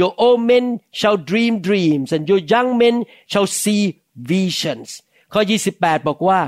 [0.00, 3.82] Your old men shall dream dreams and your young men shall see
[4.31, 4.89] visions
[5.33, 5.41] ข้อ
[5.75, 6.39] 28 บอกว่า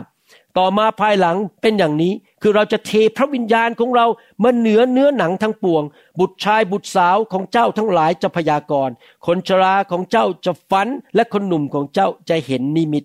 [0.57, 4.05] ต่อมาภายหลังเป็นอย่างนี้คือเราจะเทพระวิญญาณของเรา
[4.43, 5.83] มาเหนือเนื้อหนังทั้งปวง
[6.19, 8.93] บุตรชายบุตรสาวของเจ้าทั้งหลายจะพยากรณ์
[9.25, 13.03] คนชราของเจ้าจะฝัน และคนหนุ่มของเจ้าจะเห็นนิมิต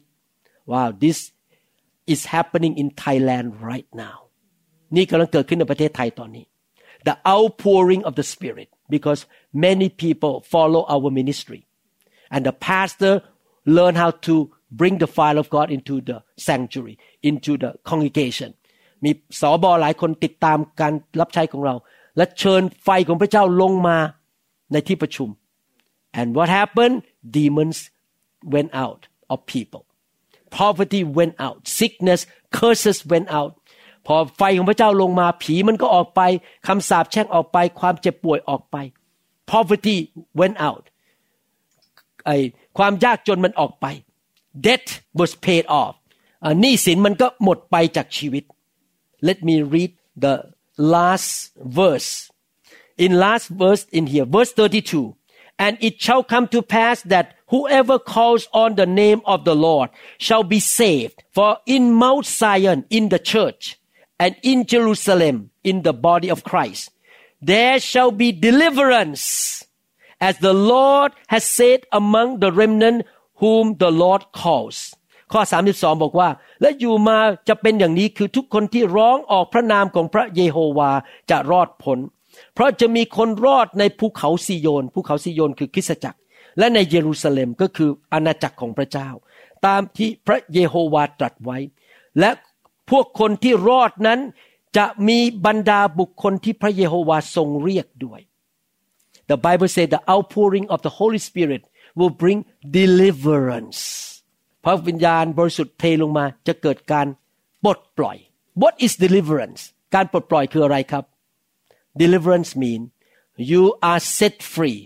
[0.73, 1.19] wow this
[2.13, 4.19] is happening in Thailand right now
[4.97, 6.45] นี่กำลังเกิดขึ้นในประเทศไทยตอนนี้
[7.09, 9.21] the outpouring of the Spirit because
[9.67, 11.61] many people follow our ministry
[12.35, 13.15] and the pastor
[13.78, 14.36] learn how to
[14.80, 16.96] bring the fire of God into the sanctuary
[17.30, 18.52] into the congregation
[19.04, 21.76] มีสอบอหลายคนติดตามการรับใช้ของเรา
[22.18, 23.98] และเชิญไฟของพระเจ้าลงมา
[24.72, 25.30] ในที่ประชุม
[26.20, 26.96] and what happened
[27.36, 27.78] demons
[28.54, 29.02] went out
[29.34, 29.84] of people
[30.58, 32.22] poverty went out sickness
[32.58, 33.52] curses went out
[34.08, 36.22] พอไฟของพระเจ้าลงมาผีมันก็ออกไป
[36.68, 38.78] คำสาปแช่งออกไปความเจ็บป่วยออกไป
[39.52, 39.98] poverty
[40.40, 40.84] went out
[42.26, 42.32] ไอ
[42.78, 43.86] ความยากจนมันออกไป
[44.66, 44.88] debt
[45.20, 45.94] was paid off
[46.62, 48.44] หนี้สินมันก็หมดไปจากชีวิต
[49.28, 49.92] let me read
[50.24, 50.36] the
[50.96, 51.30] last
[51.80, 52.12] verse
[52.98, 55.16] in last verse in here verse 32
[55.58, 59.90] and it shall come to pass that whoever calls on the name of the Lord
[60.18, 63.80] shall be saved for in Mount Zion in the church
[64.20, 66.92] and in Jerusalem in the body of Christ
[67.42, 69.24] there shall be deliverance
[70.29, 72.99] As the Lord has said among the remnant
[73.41, 74.79] whom the Lord calls
[75.33, 75.41] ข้อ
[75.73, 76.29] 32 บอกว่า
[76.61, 77.19] และอยู่มา
[77.49, 80.91] จะเป็นอย่างนี้คือทุกคนที่ร้องออกพระนามของพระเยโฮวา
[81.31, 81.99] จะรอดพ้น
[82.55, 86.19] เพราะจะมีคนรอดในภูเขาซิโยน ภูเขาซิโยนคือคริสตจักร
[86.59, 89.09] และในเยรูซาเล็มก็คืออาณาจักรของพระเจ้า
[89.67, 91.59] ตามที่พระเยโฮวาตรัสไว้
[92.19, 92.31] และ
[92.91, 94.21] พวกคนที่รอดนั้น
[94.77, 98.21] จะมีบรรดาบุคคลที่พระเยโฮวาทรงเรียกด้วย
[99.30, 101.62] The Bible says the outpouring of the Holy Spirit
[102.00, 102.40] will bring
[102.80, 103.80] deliverance
[104.64, 107.08] พระวิญญาณบริสุทธิ์เทลงมาจะเกิดการ
[107.64, 108.18] ปลดปล่อย
[108.62, 109.62] What is deliverance
[109.96, 111.04] การปลดปล่อยคืออะไรครับ
[112.02, 112.82] Deliverance mean
[113.52, 114.80] you are set free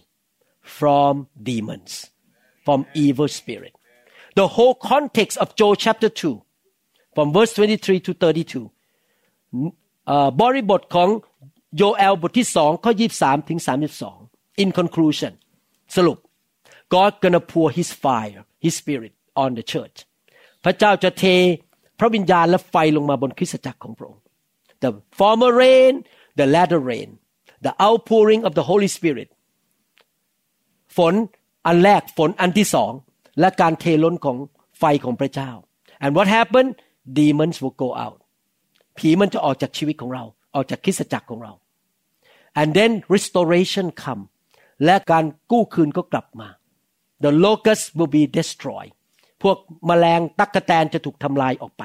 [0.78, 1.14] from
[1.50, 1.92] demons
[2.66, 3.74] from evil spirit
[4.40, 8.70] the whole context of Joel chapter 2 from verse 23 to 32
[10.42, 11.10] บริบทของ
[11.78, 12.92] โยเอลบทที่สองข้อ
[13.22, 15.34] 23ถึง32 in conclusion
[15.96, 16.18] สรุป
[16.96, 19.14] God gonna pour His fire His Spirit
[19.44, 19.98] on the church
[20.64, 21.26] พระเจ้าจะเท
[22.00, 24.24] พระวิญญาณและไฟลงมาบนคริสตจักรของพระองค์
[24.84, 25.94] the former rain
[26.40, 27.10] the latter rain
[27.66, 29.30] the outpouring of the Holy Spirit
[30.98, 31.14] ฝน
[31.66, 32.92] อันแรกฝนอันที่สอง
[33.40, 34.38] และการเทล้นของ
[34.80, 35.52] ไฟของพระเจ้า
[36.04, 36.72] and what happened
[37.18, 38.20] demons will go out
[38.98, 40.24] ผีมันจะออกจากชีวิตของเรา
[40.56, 41.54] ออกจากคริสตจักรของเรา
[42.62, 44.24] and then restoration come
[44.85, 46.49] และการกู้คืนก็กลับมา
[47.25, 48.93] the locust will be destroyed
[49.43, 49.57] พวก
[49.89, 51.83] มแมลงตักกะแตนจะถูกทำลายออกไป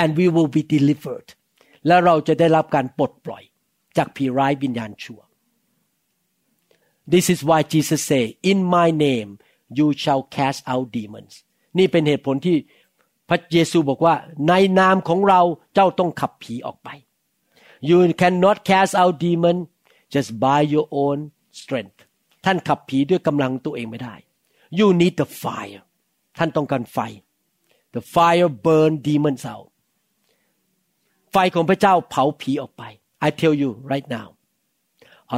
[0.00, 1.28] and we will be delivered
[1.86, 3.42] และเราจะได้รับการปลดปล่อย
[3.96, 5.20] จากผีร้ายวิญญาณชั่ว
[7.12, 9.30] This is why Jesus say in my name
[9.78, 11.34] you shall cast out demons
[11.78, 12.56] นี่เป็นเหตุผลที่
[13.28, 14.14] พระเยซูบอกว่า
[14.48, 15.40] ในนามของเรา
[15.74, 16.88] เจ้าต้องขับผีออกไป
[17.88, 19.56] You cannot cast out demon
[20.14, 21.18] just by your own
[21.60, 21.98] strength
[22.44, 24.14] ท่านขับผีด้วยกำลังตัวเองไม่ได้
[24.78, 25.82] You need the fire
[26.38, 26.98] ท่านต้องการไฟ
[27.94, 29.68] The fire burn demons out
[31.32, 32.82] ไฟของพระเจ้าเผาผีออกไป
[33.26, 34.28] I tell you right now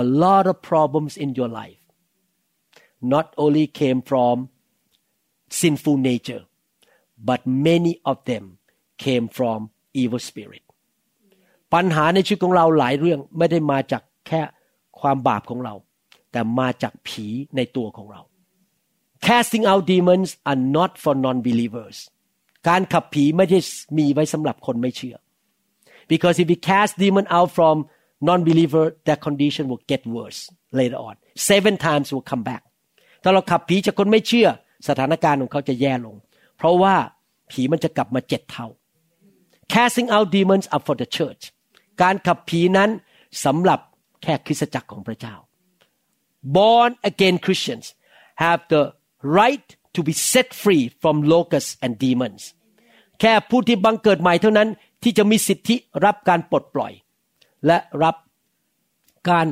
[0.01, 1.83] a lot of problems in your life
[3.15, 4.37] not only came from
[5.61, 6.43] sinful nature
[7.29, 8.45] but many of them
[9.05, 9.59] came from
[10.03, 10.65] evil spirit
[11.75, 14.41] ปัญหาในชีวิตของเราหลายเรื่องไม่ได้มาจากแค่
[15.01, 15.75] ความบาปของเรา
[16.33, 17.27] แต่มาจากผี
[17.57, 18.23] ในตัวของเรา
[19.27, 21.97] casting out demons are not for non-believers
[22.69, 23.59] การขับผีไม่ได้
[23.99, 25.17] มีไว้สำหรับคนไม่เชื่อ
[26.13, 27.77] because if we cast demon out from
[28.29, 30.41] non-believer that condition will get worse
[30.79, 31.15] later on
[31.51, 32.63] seven times will come back
[33.23, 34.49] ถ้าเราขับผีจากคนไม่เชื่อ
[34.89, 36.17] สถานการณ์ของเขาจะแย่ลง
[36.57, 36.95] เพราะว่า
[37.51, 38.67] ผีมันจะกลับมาเจ็ดเท่า
[39.73, 41.43] casting out demons are for the church
[42.03, 42.91] การขับผีนั้น
[43.45, 43.81] สำหรับ
[44.23, 45.35] แค่คริสตจักรของพระเจ้า
[46.58, 47.86] born again Christians
[48.44, 48.84] have the
[49.40, 52.42] right to be set free from locusts and demons
[53.20, 54.70] แค่ผู้ที่บังเกิดใหม่เท่านั้น
[55.04, 56.94] ที่จะมีสิทธิรับการปลดปล่อย
[57.68, 58.16] และรับ
[59.30, 59.48] การ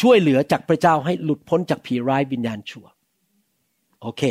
[0.00, 2.86] ช่วยเหลือจากพระเจ้าให้หลุดพ้นจากผีร้ายวิญญาณชั่ว
[4.02, 4.22] โอเค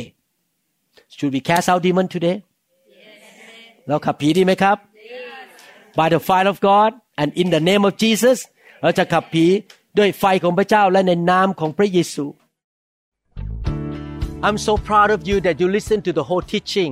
[1.15, 2.37] should we cast out demon today
[3.87, 4.77] เราขับผีดีไหมครับ
[5.99, 6.91] by the fire of God
[7.21, 8.37] and in the name of Jesus
[8.81, 9.45] เราจะขับผี
[9.97, 12.25] ด้วยไฟของพระเจ้าและในนามของพระเยซู
[14.45, 16.91] I'm so proud of you that you listen to the whole teaching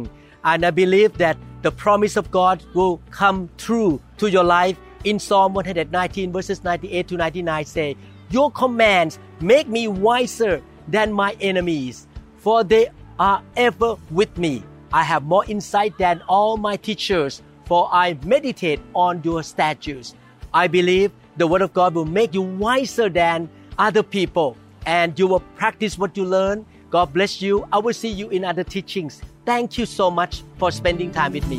[0.49, 1.35] and I believe that
[1.65, 7.07] the promise of God will come true to your life in Psalm 119 verses 98
[7.07, 7.97] to 99 say
[8.29, 12.07] your commands make me wiser than my enemies
[12.37, 12.89] for they
[13.19, 18.81] are ever with me I have more insight than all my teachers for I meditate
[18.93, 20.15] on your statutes
[20.53, 24.56] I believe the word of God will make you wiser than other people
[24.86, 26.64] and you will practice what you learn.
[26.90, 27.66] God bless you.
[27.72, 29.20] I will see you in other teachings.
[29.44, 31.56] Thank you so much for spending time with me.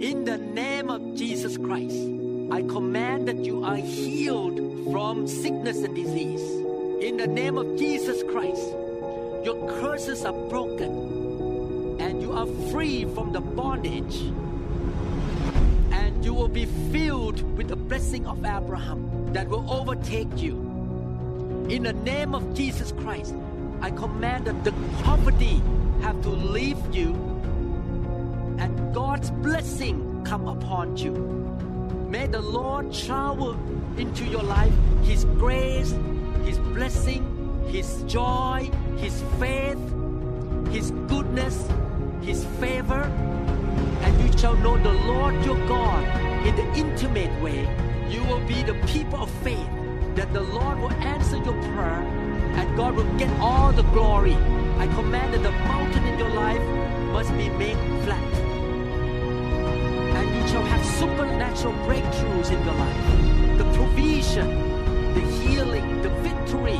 [0.00, 1.96] In the name of Jesus Christ,
[2.52, 4.58] I command that you are healed
[4.92, 6.42] from sickness and disease.
[7.02, 8.62] In the name of Jesus Christ,
[9.44, 14.16] your curses are broken and you are free from the bondage.
[15.92, 20.56] And you will be filled with the blessing of Abraham that will overtake you.
[21.68, 23.34] In the name of Jesus Christ,
[23.80, 24.72] I command that the
[25.02, 25.62] poverty
[26.02, 27.14] have to leave you
[28.58, 31.12] and God's blessing come upon you.
[32.08, 33.56] May the Lord shower
[33.96, 34.72] into your life
[35.02, 35.94] His grace,
[36.44, 37.22] His blessing,
[37.68, 39.78] His joy, His faith,
[40.70, 41.68] His goodness,
[42.20, 43.02] His favor,
[44.02, 46.02] and you shall know the Lord your God
[46.46, 47.60] in the intimate way.
[48.08, 49.68] You will be the people of faith
[50.16, 52.02] that the Lord will answer your prayer
[52.58, 54.34] and God will get all the glory.
[54.78, 56.62] I command that the mountain in your life
[57.12, 58.32] must be made flat
[60.18, 63.58] and you shall have supernatural breakthroughs in your life.
[63.58, 66.78] The provision, the healing, the victory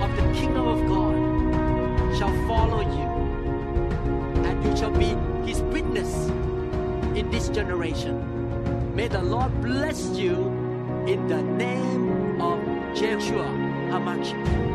[0.00, 1.23] of the kingdom of God
[4.84, 5.16] shall be
[5.48, 6.12] his witness
[7.16, 8.14] in this generation.
[8.94, 10.34] May the Lord bless you
[11.06, 12.58] in the name of
[12.92, 13.48] Yeshua
[13.88, 14.73] HaMashiach.